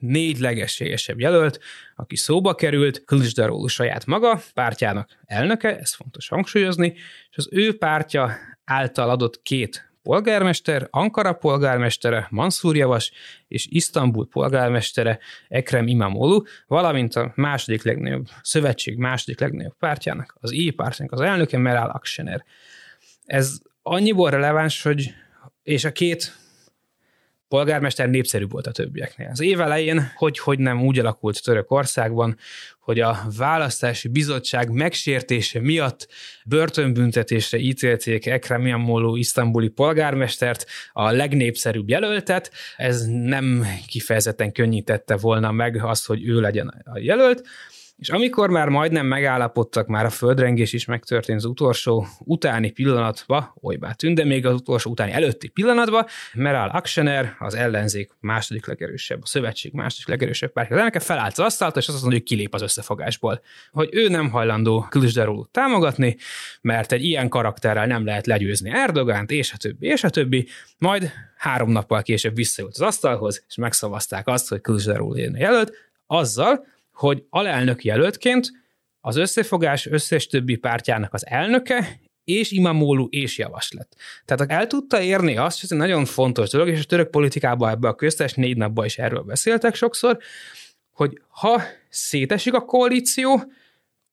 négy 0.00 0.38
legesélyesebb 0.38 1.20
jelölt, 1.20 1.60
aki 1.96 2.16
szóba 2.16 2.54
került, 2.54 3.04
Kılıçdaroğlu 3.04 3.68
saját 3.68 4.06
maga, 4.06 4.40
pártjának 4.54 5.18
elnöke, 5.24 5.78
ez 5.78 5.94
fontos 5.94 6.28
hangsúlyozni, 6.28 6.94
és 7.30 7.36
az 7.36 7.48
ő 7.50 7.76
pártja 7.76 8.36
által 8.64 9.10
adott 9.10 9.42
két 9.42 9.90
polgármester, 10.02 10.86
Ankara 10.90 11.32
polgármestere, 11.32 12.26
Mansur 12.30 12.76
Javas 12.76 13.12
és 13.48 13.66
Isztambul 13.70 14.28
polgármestere, 14.28 15.18
Ekrem 15.48 15.86
Imamoglu, 15.86 16.42
valamint 16.66 17.14
a 17.14 17.32
második 17.34 17.82
legnagyobb 17.82 18.28
szövetség 18.42 18.96
második 18.96 19.40
legnagyobb 19.40 19.76
pártjának, 19.78 20.36
az 20.40 20.52
I 20.52 20.70
pártjának 20.70 21.12
az 21.12 21.20
elnöke 21.20 21.58
Meral 21.58 21.88
Akşener. 21.90 22.44
Ez 23.26 23.58
annyiból 23.82 24.30
releváns, 24.30 24.82
hogy 24.82 25.14
és 25.62 25.84
a 25.84 25.92
két 25.92 26.39
polgármester 27.50 28.08
népszerű 28.08 28.46
volt 28.46 28.66
a 28.66 28.72
többieknél. 28.72 29.28
Az 29.30 29.40
év 29.40 29.60
elején, 29.60 30.12
hogy, 30.16 30.38
hogy 30.38 30.58
nem 30.58 30.82
úgy 30.82 30.98
alakult 30.98 31.42
Törökországban, 31.42 32.36
hogy 32.80 33.00
a 33.00 33.18
választási 33.36 34.08
bizottság 34.08 34.70
megsértése 34.70 35.60
miatt 35.60 36.08
börtönbüntetésre 36.44 37.58
ítélték 37.58 38.26
Ekrem 38.26 38.66
Imamoglu 38.66 39.16
isztambuli 39.16 39.68
polgármestert, 39.68 40.66
a 40.92 41.10
legnépszerűbb 41.10 41.88
jelöltet. 41.88 42.52
Ez 42.76 43.06
nem 43.06 43.66
kifejezetten 43.86 44.52
könnyítette 44.52 45.16
volna 45.16 45.52
meg 45.52 45.84
azt, 45.84 46.06
hogy 46.06 46.28
ő 46.28 46.40
legyen 46.40 46.82
a 46.84 46.98
jelölt. 46.98 47.42
És 48.00 48.08
amikor 48.08 48.50
már 48.50 48.68
majdnem 48.68 49.06
megállapodtak, 49.06 49.86
már 49.86 50.04
a 50.04 50.10
földrengés 50.10 50.72
is 50.72 50.84
megtörtént 50.84 51.38
az 51.38 51.44
utolsó 51.44 52.06
utáni 52.18 52.70
pillanatba, 52.70 53.54
olybá 53.60 53.92
tűnt, 53.92 54.16
de 54.16 54.24
még 54.24 54.46
az 54.46 54.54
utolsó 54.54 54.90
utáni 54.90 55.12
előtti 55.12 55.48
pillanatba, 55.48 56.06
Meral 56.34 56.68
Aksener, 56.68 57.36
az 57.38 57.54
ellenzék 57.54 58.10
második 58.20 58.66
legerősebb, 58.66 59.22
a 59.22 59.26
szövetség 59.26 59.72
második 59.72 60.08
legerősebb 60.08 60.52
pártja, 60.52 60.74
az 60.74 60.80
elnöke 60.80 61.00
felállt 61.00 61.32
az 61.32 61.38
asztalt, 61.38 61.76
és 61.76 61.88
azt 61.88 62.00
mondja, 62.00 62.18
hogy 62.18 62.28
kilép 62.28 62.54
az 62.54 62.62
összefogásból. 62.62 63.40
Hogy 63.70 63.88
ő 63.92 64.08
nem 64.08 64.30
hajlandó 64.30 64.86
Kılıçdaroğlu 64.90 65.44
támogatni, 65.50 66.16
mert 66.60 66.92
egy 66.92 67.04
ilyen 67.04 67.28
karakterrel 67.28 67.86
nem 67.86 68.04
lehet 68.04 68.26
legyőzni 68.26 68.70
Erdogánt, 68.70 69.30
és 69.30 69.52
a 69.52 69.56
többi, 69.56 69.86
és 69.86 70.04
a 70.04 70.10
többi. 70.10 70.46
Majd 70.78 71.10
három 71.36 71.70
nappal 71.70 72.02
később 72.02 72.34
visszajött 72.34 72.72
az 72.72 72.80
asztalhoz, 72.80 73.44
és 73.48 73.54
megszavazták 73.54 74.28
azt, 74.28 74.48
hogy 74.48 74.60
Kılıçdaroğlu 74.62 75.36
jelölt, 75.38 75.72
azzal, 76.06 76.64
hogy 76.92 77.24
alelnök 77.28 77.84
jelöltként 77.84 78.50
az 79.00 79.16
összefogás 79.16 79.86
összes 79.86 80.26
többi 80.26 80.56
pártjának 80.56 81.14
az 81.14 81.26
elnöke, 81.26 82.00
és 82.24 82.50
Imamólu 82.50 83.06
és 83.10 83.38
javas 83.38 83.72
lett. 83.72 83.96
Tehát 84.24 84.52
el 84.52 84.66
tudta 84.66 85.00
érni 85.00 85.36
azt, 85.36 85.56
és 85.56 85.62
ez 85.62 85.72
egy 85.72 85.78
nagyon 85.78 86.04
fontos 86.04 86.50
dolog, 86.50 86.68
és 86.68 86.80
a 86.80 86.84
török 86.84 87.10
politikában 87.10 87.70
ebbe 87.70 87.88
a 87.88 87.94
köztes 87.94 88.34
négy 88.34 88.56
napban 88.56 88.84
is 88.84 88.98
erről 88.98 89.22
beszéltek 89.22 89.74
sokszor, 89.74 90.18
hogy 90.92 91.20
ha 91.28 91.62
szétesik 91.88 92.54
a 92.54 92.64
koalíció, 92.64 93.52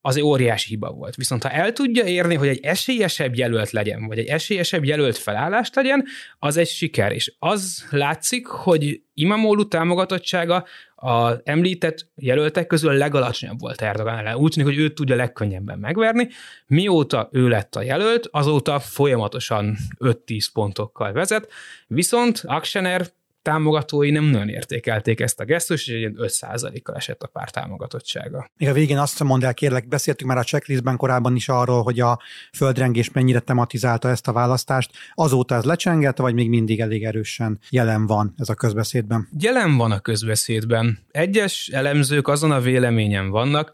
az 0.02 0.16
egy 0.16 0.24
óriási 0.24 0.70
hiba 0.70 0.92
volt. 0.92 1.16
Viszont 1.16 1.44
ha 1.44 1.50
el 1.50 1.74
tudja 1.74 2.06
érni, 2.06 2.36
hogy 2.36 2.48
egy 2.48 2.60
esélyesebb 2.63 3.36
jelölt 3.36 3.72
legyen, 3.72 4.08
vagy 4.08 4.20
egy 4.20 4.28
esélyesebb 4.28 4.86
jelölt 4.86 5.18
felállást 5.18 5.76
legyen, 5.76 6.06
az 6.40 6.58
egy 6.58 6.68
siker. 6.68 7.12
És 7.12 7.34
az 7.40 7.86
látszik, 7.90 8.46
hogy 8.46 9.02
Imamoglu 9.13 9.68
támogatottsága 9.68 10.66
a 11.00 11.42
említett 11.44 12.08
jelöltek 12.16 12.68
közül 12.68 12.90
a 12.90 12.94
legalacsonyabb 12.94 13.60
volt 13.60 13.82
Erdogan 13.82 14.18
ellen. 14.18 14.36
Úgy 14.36 14.52
tűnik, 14.52 14.74
hogy 14.74 14.84
őt 14.84 14.96
tudja 14.96 15.16
legkönnyebben 15.16 15.80
megverni. 15.80 16.28
Mióta 16.68 17.30
ő 17.32 17.48
lett 17.48 17.76
a 17.76 17.82
jelölt, 17.82 18.28
azóta 18.32 18.80
folyamatosan 18.80 19.78
5-10 20.00 20.46
pontokkal 20.54 21.12
vezet, 21.12 21.52
viszont 21.88 22.42
Aksener 22.46 23.08
támogatói 23.48 24.12
nem 24.12 24.24
nagyon 24.24 24.50
értékelték 24.50 25.20
ezt 25.20 25.40
a 25.40 25.46
gesztust, 25.46 25.90
és 25.90 26.04
egy 26.04 26.14
5%-kal 26.18 26.96
esett 26.96 27.24
a 27.24 27.28
pár 27.28 27.50
támogatottsága. 27.50 28.50
Még 28.58 28.70
a 28.70 28.74
végén 28.74 28.98
azt 28.98 29.24
mondd 29.24 29.46
el, 29.46 29.54
kérlek, 29.54 29.88
beszéltünk 29.88 30.30
már 30.30 30.40
a 30.40 30.44
checklistben 30.44 30.98
korábban 30.98 31.36
is 31.36 31.50
arról, 31.50 31.84
hogy 31.84 32.00
a 32.00 32.19
földrengés 32.54 33.12
mennyire 33.12 33.40
tematizálta 33.40 34.10
ezt 34.10 34.28
a 34.28 34.32
választást. 34.32 34.92
Azóta 35.13 35.56
ez 35.56 35.63
lecsengett, 35.63 36.17
vagy 36.17 36.34
még 36.34 36.50
mindig 36.50 36.80
elég 36.80 37.04
erősen 37.04 37.60
jelen 37.69 38.06
van 38.06 38.34
ez 38.38 38.50
a 38.50 38.54
közbeszédben? 38.54 39.28
Jelen 39.40 39.78
van 39.78 39.92
a 39.92 40.00
közbeszédben. 40.00 41.00
Egyes 41.12 41.67
elemzők 41.67 42.28
azon 42.28 42.52
a 42.52 42.60
véleményen 42.60 43.30
vannak, 43.30 43.71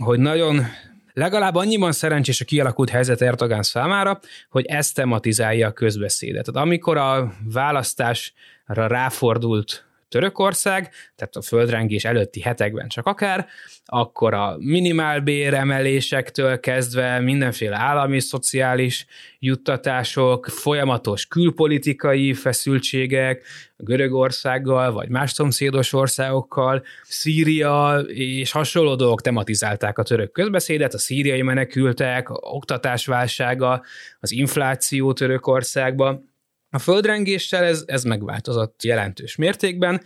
hogy 0.00 0.18
nagyon 0.18 0.66
legalább 1.12 1.54
annyiban 1.54 1.92
szerencsés 1.92 2.40
a 2.40 2.44
kialakult 2.44 2.90
helyzet 2.90 3.22
Erdogan 3.22 3.62
számára, 3.62 4.20
hogy 4.50 4.64
ezt 4.64 4.94
tematizálja 4.94 5.66
a 5.66 5.72
közbeszédet. 5.72 6.44
Tehát 6.44 6.66
amikor 6.66 6.96
a 6.96 7.32
választásra 7.52 8.86
ráfordult 8.86 9.89
Törökország, 10.10 10.90
tehát 11.16 11.36
a 11.36 11.42
földrengés 11.42 12.04
előtti 12.04 12.40
hetekben 12.40 12.88
csak 12.88 13.06
akár, 13.06 13.46
akkor 13.84 14.34
a 14.34 14.56
minimálbér 14.58 15.54
emelésektől 15.54 16.60
kezdve 16.60 17.20
mindenféle 17.20 17.76
állami 17.76 18.20
szociális 18.20 19.06
juttatások, 19.38 20.46
folyamatos 20.46 21.26
külpolitikai 21.26 22.34
feszültségek, 22.34 23.46
Görögországgal, 23.76 24.92
vagy 24.92 25.08
más 25.08 25.30
szomszédos 25.30 25.92
országokkal, 25.92 26.82
Szíria 27.02 27.98
és 28.08 28.50
hasonló 28.50 28.94
dolgok 28.94 29.20
tematizálták 29.20 29.98
a 29.98 30.02
török 30.02 30.32
közbeszédet, 30.32 30.94
a 30.94 30.98
szíriai 30.98 31.42
menekültek, 31.42 32.30
oktatásválsága, 32.30 33.82
az 34.20 34.32
infláció 34.32 35.12
Törökországban. 35.12 36.29
A 36.70 36.78
földrengéssel 36.78 37.64
ez, 37.64 37.84
ez 37.86 38.04
megváltozott 38.04 38.82
jelentős 38.82 39.36
mértékben. 39.36 40.02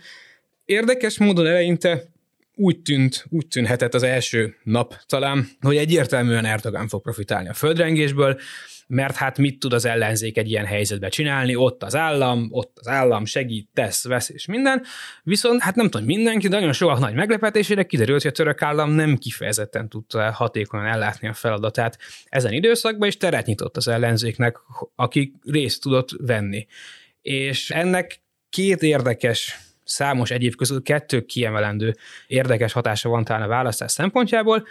Érdekes 0.65 1.17
módon 1.17 1.45
eleinte 1.45 2.03
úgy 2.55 2.81
tűnt, 2.81 3.25
úgy 3.29 3.47
tűnhetett 3.47 3.93
az 3.93 4.03
első 4.03 4.55
nap 4.63 4.95
talán, 5.05 5.47
hogy 5.61 5.77
egyértelműen 5.77 6.45
Erdogan 6.45 6.87
fog 6.87 7.01
profitálni 7.01 7.49
a 7.49 7.53
földrengésből, 7.53 8.39
mert 8.87 9.15
hát 9.15 9.37
mit 9.37 9.59
tud 9.59 9.73
az 9.73 9.85
ellenzék 9.85 10.37
egy 10.37 10.49
ilyen 10.49 10.65
helyzetben 10.65 11.09
csinálni, 11.09 11.55
ott 11.55 11.83
az 11.83 11.95
állam, 11.95 12.47
ott 12.51 12.77
az 12.79 12.87
állam 12.87 13.25
segít, 13.25 13.69
tesz, 13.73 14.03
vesz 14.07 14.29
és 14.29 14.45
minden, 14.45 14.83
viszont 15.23 15.61
hát 15.61 15.75
nem 15.75 15.89
tudom, 15.89 16.05
mindenki, 16.05 16.47
de 16.47 16.55
nagyon 16.55 16.73
sokak 16.73 16.99
nagy 16.99 17.13
meglepetésére 17.13 17.83
kiderült, 17.83 18.21
hogy 18.21 18.31
a 18.31 18.33
török 18.33 18.61
állam 18.61 18.91
nem 18.91 19.17
kifejezetten 19.17 19.89
tudta 19.89 20.31
hatékonyan 20.31 20.85
ellátni 20.85 21.27
a 21.27 21.33
feladatát 21.33 21.97
ezen 22.25 22.53
időszakban, 22.53 23.07
és 23.07 23.17
teret 23.17 23.45
nyitott 23.45 23.77
az 23.77 23.87
ellenzéknek, 23.87 24.57
aki 24.95 25.33
részt 25.43 25.81
tudott 25.81 26.09
venni. 26.17 26.67
És 27.21 27.69
ennek 27.71 28.21
két 28.49 28.81
érdekes 28.81 29.59
számos 29.85 30.31
egyéb 30.31 30.55
közül 30.55 30.81
kettő 30.81 31.21
kiemelendő 31.21 31.95
érdekes 32.27 32.73
hatása 32.73 33.09
van 33.09 33.23
talán 33.23 33.41
a 33.41 33.47
választás 33.47 33.91
szempontjából. 33.91 34.67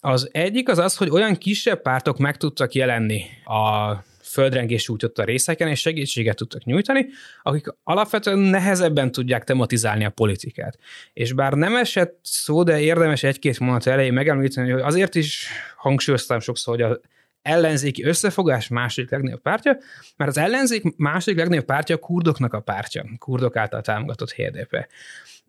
Az 0.00 0.28
egyik 0.32 0.68
az 0.68 0.78
az, 0.78 0.96
hogy 0.96 1.10
olyan 1.10 1.36
kisebb 1.36 1.82
pártok 1.82 2.18
meg 2.18 2.36
tudtak 2.36 2.72
jelenni 2.72 3.22
a 3.44 3.92
földrengés 4.22 4.90
a 5.14 5.22
részeken, 5.22 5.68
és 5.68 5.80
segítséget 5.80 6.36
tudtak 6.36 6.64
nyújtani, 6.64 7.06
akik 7.42 7.66
alapvetően 7.82 8.38
nehezebben 8.38 9.12
tudják 9.12 9.44
tematizálni 9.44 10.04
a 10.04 10.10
politikát. 10.10 10.78
És 11.12 11.32
bár 11.32 11.52
nem 11.52 11.76
esett 11.76 12.18
szó, 12.22 12.62
de 12.62 12.80
érdemes 12.80 13.22
egy-két 13.22 13.58
mondat 13.58 13.86
elején 13.86 14.12
megemlíteni, 14.12 14.70
hogy 14.70 14.80
azért 14.80 15.14
is 15.14 15.48
hangsúlyoztam 15.76 16.40
sokszor, 16.40 16.74
hogy 16.74 16.84
az 16.84 17.00
ellenzéki 17.42 18.04
összefogás 18.04 18.68
második 18.68 19.10
legnagyobb 19.10 19.42
pártja, 19.42 19.78
mert 20.16 20.30
az 20.30 20.38
ellenzék 20.38 20.96
második 20.96 21.38
legnagyobb 21.38 21.64
pártja 21.64 21.94
a 21.94 21.98
kurdoknak 21.98 22.52
a 22.52 22.60
pártja, 22.60 23.04
kurdok 23.18 23.56
által 23.56 23.80
támogatott 23.80 24.32
HDP 24.32 24.86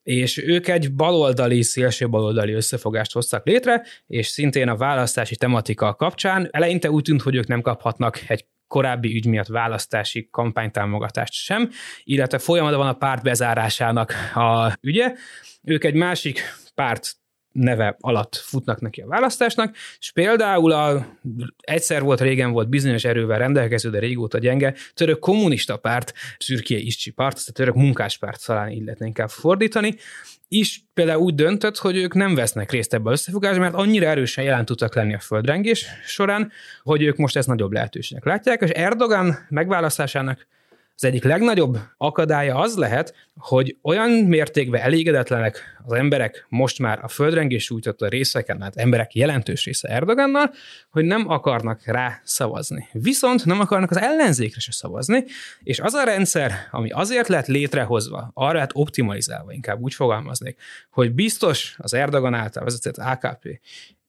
és 0.04 0.38
ők 0.38 0.68
egy 0.68 0.94
baloldali, 0.94 1.64
szélső 1.64 2.10
baloldali 2.10 2.54
összefogást 2.54 3.14
hoztak 3.14 3.46
létre, 3.46 3.84
és 4.08 4.28
szintén 4.28 4.68
a 4.70 4.76
választási 4.76 5.36
tematika 5.36 5.96
kapcsán 5.96 6.48
eleinte 6.52 6.92
úgy 6.92 7.04
tűnt, 7.04 7.22
hogy 7.22 7.36
ők 7.36 7.48
nem 7.48 7.62
kaphatnak 7.62 8.20
egy 8.28 8.46
korábbi 8.68 9.16
ügy 9.16 9.26
miatt 9.26 9.48
választási 9.48 10.28
kampánytámogatást 10.32 11.34
sem, 11.34 11.70
illetve 12.04 12.38
folyamatban 12.38 12.80
van 12.80 12.94
a 12.94 12.98
párt 12.98 13.24
bezárásának 13.24 14.14
a 14.36 14.78
ügye. 14.82 15.14
Ők 15.64 15.84
egy 15.84 15.94
másik 15.94 16.42
párt 16.76 17.16
neve 17.52 17.96
alatt 18.00 18.36
futnak 18.36 18.82
neki 18.82 19.02
a 19.02 19.08
választásnak, 19.08 19.76
és 20.00 20.12
például 20.12 20.72
a, 20.72 21.08
egyszer 21.58 22.02
volt, 22.02 22.22
régen 22.22 22.52
volt 22.52 22.70
bizonyos 22.70 23.04
erővel 23.04 23.38
rendelkező, 23.38 23.90
de 23.90 24.00
régóta 24.00 24.38
gyenge, 24.38 24.74
török 24.94 25.20
kommunista 25.20 25.78
párt, 25.78 26.14
Türkiye 26.46 26.80
Iscsi 26.80 27.12
párt, 27.12 27.38
ezt 27.38 27.50
a 27.50 27.52
török 27.52 27.76
munkáspárt 27.76 28.46
talán 28.46 28.70
így 28.70 28.84
lehetne 28.84 29.06
inkább 29.06 29.30
fordítani, 29.30 29.96
is 30.52 30.84
például 30.94 31.22
úgy 31.22 31.36
döntött, 31.36 31.78
hogy 31.78 31.98
ők 31.98 32.14
nem 32.14 32.36
vesznek 32.36 32.72
részt 32.72 32.94
ebbe 32.94 33.10
a 33.10 33.12
összefogásba, 33.12 33.60
mert 33.60 33.74
annyira 33.74 34.08
erősen 34.08 34.44
jelen 34.44 34.66
tudtak 34.66 34.96
lenni 34.96 35.14
a 35.14 35.20
földrengés 35.20 35.86
során, 36.06 36.52
hogy 36.84 37.02
ők 37.02 37.18
most 37.18 37.36
ezt 37.36 37.48
nagyobb 37.48 37.72
lehetőségnek 37.72 38.26
látják, 38.26 38.62
és 38.62 38.70
Erdogan 38.70 39.46
megválasztásának 39.50 40.48
az 41.02 41.06
egyik 41.06 41.24
legnagyobb 41.24 41.78
akadálya 41.98 42.56
az 42.56 42.76
lehet, 42.76 43.14
hogy 43.38 43.78
olyan 43.82 44.10
mértékben 44.10 44.82
elégedetlenek 44.82 45.80
az 45.86 45.92
emberek 45.92 46.46
most 46.50 46.80
már 46.80 47.00
a 47.04 47.08
földrengés 47.08 47.64
sújtott 47.64 48.02
a 48.02 48.08
részeken, 48.08 48.62
hát 48.62 48.76
emberek 48.76 49.16
jelentős 49.16 49.66
része 49.66 49.88
Erdogannal, 49.88 50.54
hogy 50.90 51.06
nem 51.06 51.30
akarnak 51.30 51.86
rá 51.86 52.22
szavazni. 52.24 52.88
Viszont 52.92 53.46
nem 53.46 53.60
akarnak 53.60 53.92
az 53.92 53.98
ellenzékre 53.98 54.60
se 54.60 54.72
szavazni, 54.72 55.24
és 55.64 55.80
az 55.80 55.94
a 55.94 56.04
rendszer, 56.04 56.52
ami 56.72 56.90
azért 56.90 57.28
lett 57.28 57.48
létrehozva, 57.48 58.32
arra 58.34 58.58
lett 58.58 58.76
optimalizálva, 58.76 59.54
inkább 59.54 59.82
úgy 59.82 59.94
fogalmaznék, 59.94 60.58
hogy 60.92 61.12
biztos 61.12 61.76
az 61.78 61.94
Erdogan 61.94 62.34
által 62.34 62.64
vezetett 62.64 62.98
AKP 62.98 63.60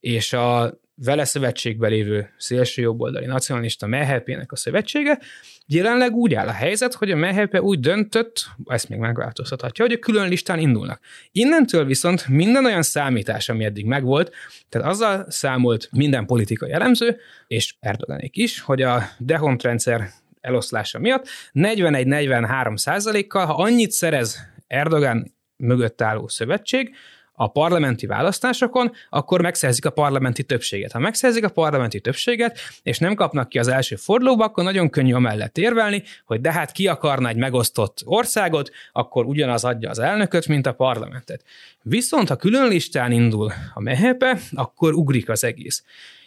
és 0.00 0.32
a 0.32 0.80
vele 1.04 1.24
szövetségben 1.24 1.90
lévő 1.90 2.30
szélső 2.36 2.82
jobboldali 2.82 3.26
nacionalista 3.26 3.86
MHP-nek 3.86 4.52
a 4.52 4.56
szövetsége, 4.56 5.18
jelenleg 5.66 6.14
úgy 6.14 6.34
áll 6.34 6.48
a 6.48 6.52
helyzet, 6.52 6.94
hogy 6.94 7.10
a 7.10 7.16
MHP 7.16 7.60
úgy 7.60 7.80
döntött, 7.80 8.46
ezt 8.66 8.88
még 8.88 8.98
megváltoztathatja, 8.98 9.84
hogy 9.84 9.94
a 9.94 9.98
külön 9.98 10.28
listán 10.28 10.58
indulnak. 10.58 11.00
Innentől 11.32 11.84
viszont 11.84 12.28
minden 12.28 12.64
olyan 12.64 12.82
számítás, 12.82 13.48
ami 13.48 13.64
eddig 13.64 13.84
megvolt, 13.84 14.34
tehát 14.68 14.88
azzal 14.88 15.24
számolt 15.28 15.88
minden 15.92 16.26
politikai 16.26 16.72
elemző, 16.72 17.16
és 17.46 17.74
Erdoganék 17.80 18.36
is, 18.36 18.60
hogy 18.60 18.82
a 18.82 19.02
Dehont 19.18 19.62
rendszer 19.62 20.10
eloszlása 20.40 20.98
miatt 20.98 21.28
41-43 21.54 22.76
százalékkal, 22.76 23.46
ha 23.46 23.54
annyit 23.54 23.90
szerez 23.90 24.38
Erdogan 24.66 25.34
mögött 25.56 26.02
álló 26.02 26.28
szövetség, 26.28 26.94
a 27.40 27.48
parlamenti 27.48 28.06
választásokon, 28.06 28.92
akkor 29.10 29.40
megszerzik 29.42 29.84
a 29.84 29.90
parlamenti 29.90 30.42
többséget. 30.42 30.92
Ha 30.92 30.98
megszerzik 30.98 31.44
a 31.44 31.48
parlamenti 31.48 32.00
többséget, 32.00 32.58
és 32.82 32.98
nem 32.98 33.14
kapnak 33.14 33.48
ki 33.48 33.58
az 33.58 33.68
első 33.68 33.96
fordulóba, 33.96 34.44
akkor 34.44 34.64
nagyon 34.64 34.90
könnyű 34.90 35.12
amellett 35.12 35.58
érvelni, 35.58 36.02
hogy 36.24 36.40
de 36.40 36.52
hát 36.52 36.72
ki 36.72 36.86
akarna 36.86 37.28
egy 37.28 37.36
megosztott 37.36 38.02
országot, 38.04 38.70
akkor 38.92 39.24
ugyanaz 39.24 39.64
adja 39.64 39.90
az 39.90 39.98
elnököt, 39.98 40.46
mint 40.46 40.66
a 40.66 40.72
parlamentet. 40.72 41.44
Viszont 41.82 42.28
ha 42.28 42.36
külön 42.36 42.68
listán 42.68 43.12
indul 43.12 43.52
a 43.74 43.80
mehepe, 43.80 44.38
akkor 44.52 44.94
ugrik 44.94 45.28
az 45.28 45.44
egész. 45.44 45.84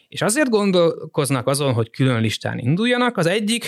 És 0.08 0.22
azért 0.22 0.50
gondolkoznak 0.50 1.48
azon, 1.48 1.74
hogy 1.74 1.90
külön 1.90 2.22
listán 2.22 2.60
induljanak, 2.60 3.18
az 3.18 3.26
egyik 3.26 3.66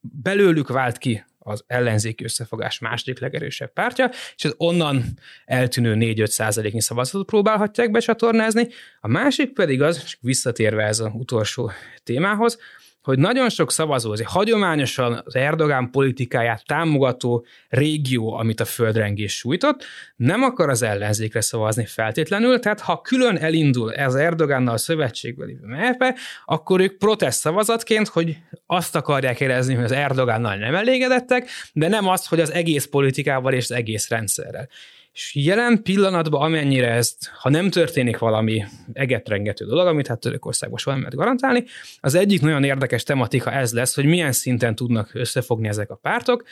belőlük 0.00 0.68
vált 0.68 0.98
ki 0.98 1.24
az 1.46 1.64
ellenzéki 1.66 2.24
összefogás 2.24 2.78
második 2.78 3.18
legerősebb 3.20 3.72
pártja, 3.72 4.10
és 4.36 4.44
az 4.44 4.54
onnan 4.56 5.04
eltűnő 5.44 6.14
4-5 6.14 6.26
százaléknyi 6.26 6.80
szavazatot 6.80 7.26
próbálhatják 7.26 7.90
becsatornázni. 7.90 8.68
A 9.00 9.08
másik 9.08 9.52
pedig 9.52 9.82
az, 9.82 10.00
és 10.04 10.16
visszatérve 10.20 10.82
ez 10.82 11.00
az 11.00 11.10
utolsó 11.12 11.70
témához, 12.02 12.58
hogy 13.04 13.18
nagyon 13.18 13.48
sok 13.48 13.72
szavazó, 13.72 14.10
azért 14.10 14.28
hagyományosan 14.28 15.22
az 15.24 15.36
Erdogán 15.36 15.90
politikáját 15.90 16.66
támogató 16.66 17.46
régió, 17.68 18.34
amit 18.34 18.60
a 18.60 18.64
földrengés 18.64 19.36
sújtott, 19.36 19.84
nem 20.16 20.42
akar 20.42 20.68
az 20.68 20.82
ellenzékre 20.82 21.40
szavazni 21.40 21.86
feltétlenül, 21.86 22.58
tehát 22.58 22.80
ha 22.80 23.00
külön 23.00 23.36
elindul 23.36 23.94
ez 23.94 24.14
Erdogánnal 24.14 24.76
szövetségbe 24.76 25.44
lévő 25.44 25.66
MHP, 25.66 26.18
akkor 26.44 26.80
ők 26.80 26.98
protest 26.98 27.38
szavazatként, 27.38 28.08
hogy 28.08 28.36
azt 28.66 28.96
akarják 28.96 29.40
érezni, 29.40 29.74
hogy 29.74 29.84
az 29.84 29.92
Erdogánnal 29.92 30.56
nem 30.56 30.74
elégedettek, 30.74 31.48
de 31.72 31.88
nem 31.88 32.08
azt, 32.08 32.28
hogy 32.28 32.40
az 32.40 32.52
egész 32.52 32.84
politikával 32.84 33.52
és 33.52 33.64
az 33.64 33.76
egész 33.76 34.08
rendszerrel. 34.08 34.68
És 35.14 35.34
jelen 35.34 35.82
pillanatban, 35.82 36.42
amennyire 36.42 36.90
ezt, 36.90 37.30
ha 37.38 37.48
nem 37.50 37.70
történik 37.70 38.18
valami 38.18 38.64
egetrengető 38.92 39.64
dolog, 39.64 39.86
amit 39.86 40.06
hát 40.06 40.20
Törökország 40.20 40.70
most 40.70 40.84
van 40.84 40.98
mert 40.98 41.14
garantálni, 41.14 41.64
az 42.00 42.14
egyik 42.14 42.40
nagyon 42.40 42.64
érdekes 42.64 43.02
tematika 43.02 43.52
ez 43.52 43.72
lesz, 43.72 43.94
hogy 43.94 44.04
milyen 44.04 44.32
szinten 44.32 44.74
tudnak 44.74 45.14
összefogni 45.14 45.68
ezek 45.68 45.90
a 45.90 45.94
pártok, 45.94 46.44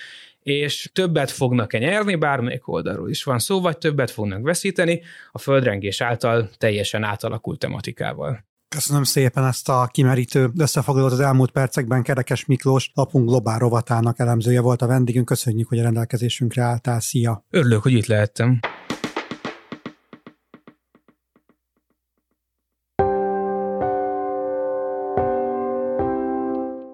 és 0.42 0.90
többet 0.92 1.30
fognak-e 1.30 1.78
nyerni, 1.78 2.14
bármelyik 2.14 2.68
oldalról 2.68 3.10
is 3.10 3.24
van 3.24 3.38
szó, 3.38 3.60
vagy 3.60 3.78
többet 3.78 4.10
fognak 4.10 4.42
veszíteni 4.42 5.02
a 5.32 5.38
földrengés 5.38 6.00
által 6.00 6.50
teljesen 6.58 7.04
átalakult 7.04 7.58
tematikával. 7.58 8.44
Köszönöm 8.75 9.03
szépen 9.03 9.45
ezt 9.45 9.68
a 9.68 9.89
kimerítő 9.93 10.51
összefoglalót 10.57 11.12
az 11.12 11.20
elmúlt 11.20 11.51
percekben. 11.51 12.03
Kerekes 12.03 12.47
Miklós, 12.47 12.91
lapunk 12.95 13.29
globál 13.29 13.59
rovatának 13.59 14.18
elemzője 14.18 14.61
volt 14.61 14.83
a 14.83 14.87
vendégünk. 14.87 15.27
Köszönjük, 15.27 15.68
hogy 15.68 15.79
a 15.79 15.83
rendelkezésünkre 15.83 16.62
álltál. 16.62 17.01
Szia! 17.01 17.45
Örülök, 17.51 17.83
hogy 17.83 17.93
itt 17.93 18.07
lehettem. 18.07 18.61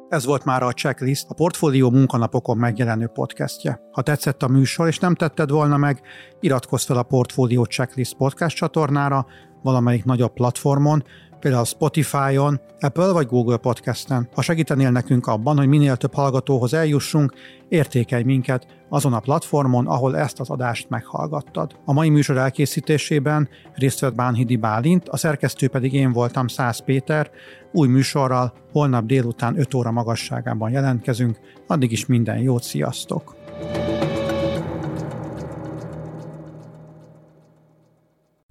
Ez 0.08 0.24
volt 0.24 0.44
már 0.44 0.62
a 0.62 0.72
Checklist, 0.72 1.26
a 1.28 1.34
Portfólió 1.34 1.90
munkanapokon 1.90 2.56
megjelenő 2.56 3.06
podcastje. 3.06 3.80
Ha 3.92 4.02
tetszett 4.02 4.42
a 4.42 4.48
műsor, 4.48 4.86
és 4.86 4.98
nem 4.98 5.14
tetted 5.14 5.50
volna 5.50 5.76
meg, 5.76 6.00
iratkozz 6.40 6.84
fel 6.84 6.96
a 6.96 7.02
Portfólió 7.02 7.64
Checklist 7.64 8.16
podcast 8.16 8.56
csatornára, 8.56 9.26
valamelyik 9.62 10.04
nagyobb 10.04 10.32
platformon, 10.32 11.04
például 11.40 11.64
Spotify-on, 11.64 12.60
Apple 12.80 13.12
vagy 13.12 13.26
Google 13.26 13.56
Podcast-en. 13.56 14.28
Ha 14.34 14.42
segítenél 14.42 14.90
nekünk 14.90 15.26
abban, 15.26 15.56
hogy 15.56 15.68
minél 15.68 15.96
több 15.96 16.14
hallgatóhoz 16.14 16.74
eljussunk, 16.74 17.32
értékelj 17.68 18.22
minket 18.22 18.66
azon 18.88 19.12
a 19.12 19.20
platformon, 19.20 19.86
ahol 19.86 20.16
ezt 20.16 20.40
az 20.40 20.50
adást 20.50 20.88
meghallgattad. 20.88 21.76
A 21.84 21.92
mai 21.92 22.08
műsor 22.08 22.36
elkészítésében 22.36 23.48
részt 23.74 24.00
vett 24.00 24.14
Bánhidi 24.14 24.56
Bálint, 24.56 25.08
a 25.08 25.16
szerkesztő 25.16 25.68
pedig 25.68 25.92
én 25.92 26.12
voltam 26.12 26.46
Szász 26.46 26.78
Péter. 26.78 27.30
Új 27.72 27.88
műsorral 27.88 28.52
holnap 28.72 29.04
délután 29.04 29.58
5 29.58 29.74
óra 29.74 29.90
magasságában 29.90 30.70
jelentkezünk. 30.70 31.38
Addig 31.66 31.92
is 31.92 32.06
minden 32.06 32.38
jót, 32.38 32.62
sziasztok! 32.62 33.36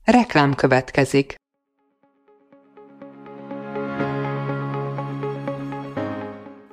Reklám 0.03 0.53
következik. 0.55 1.35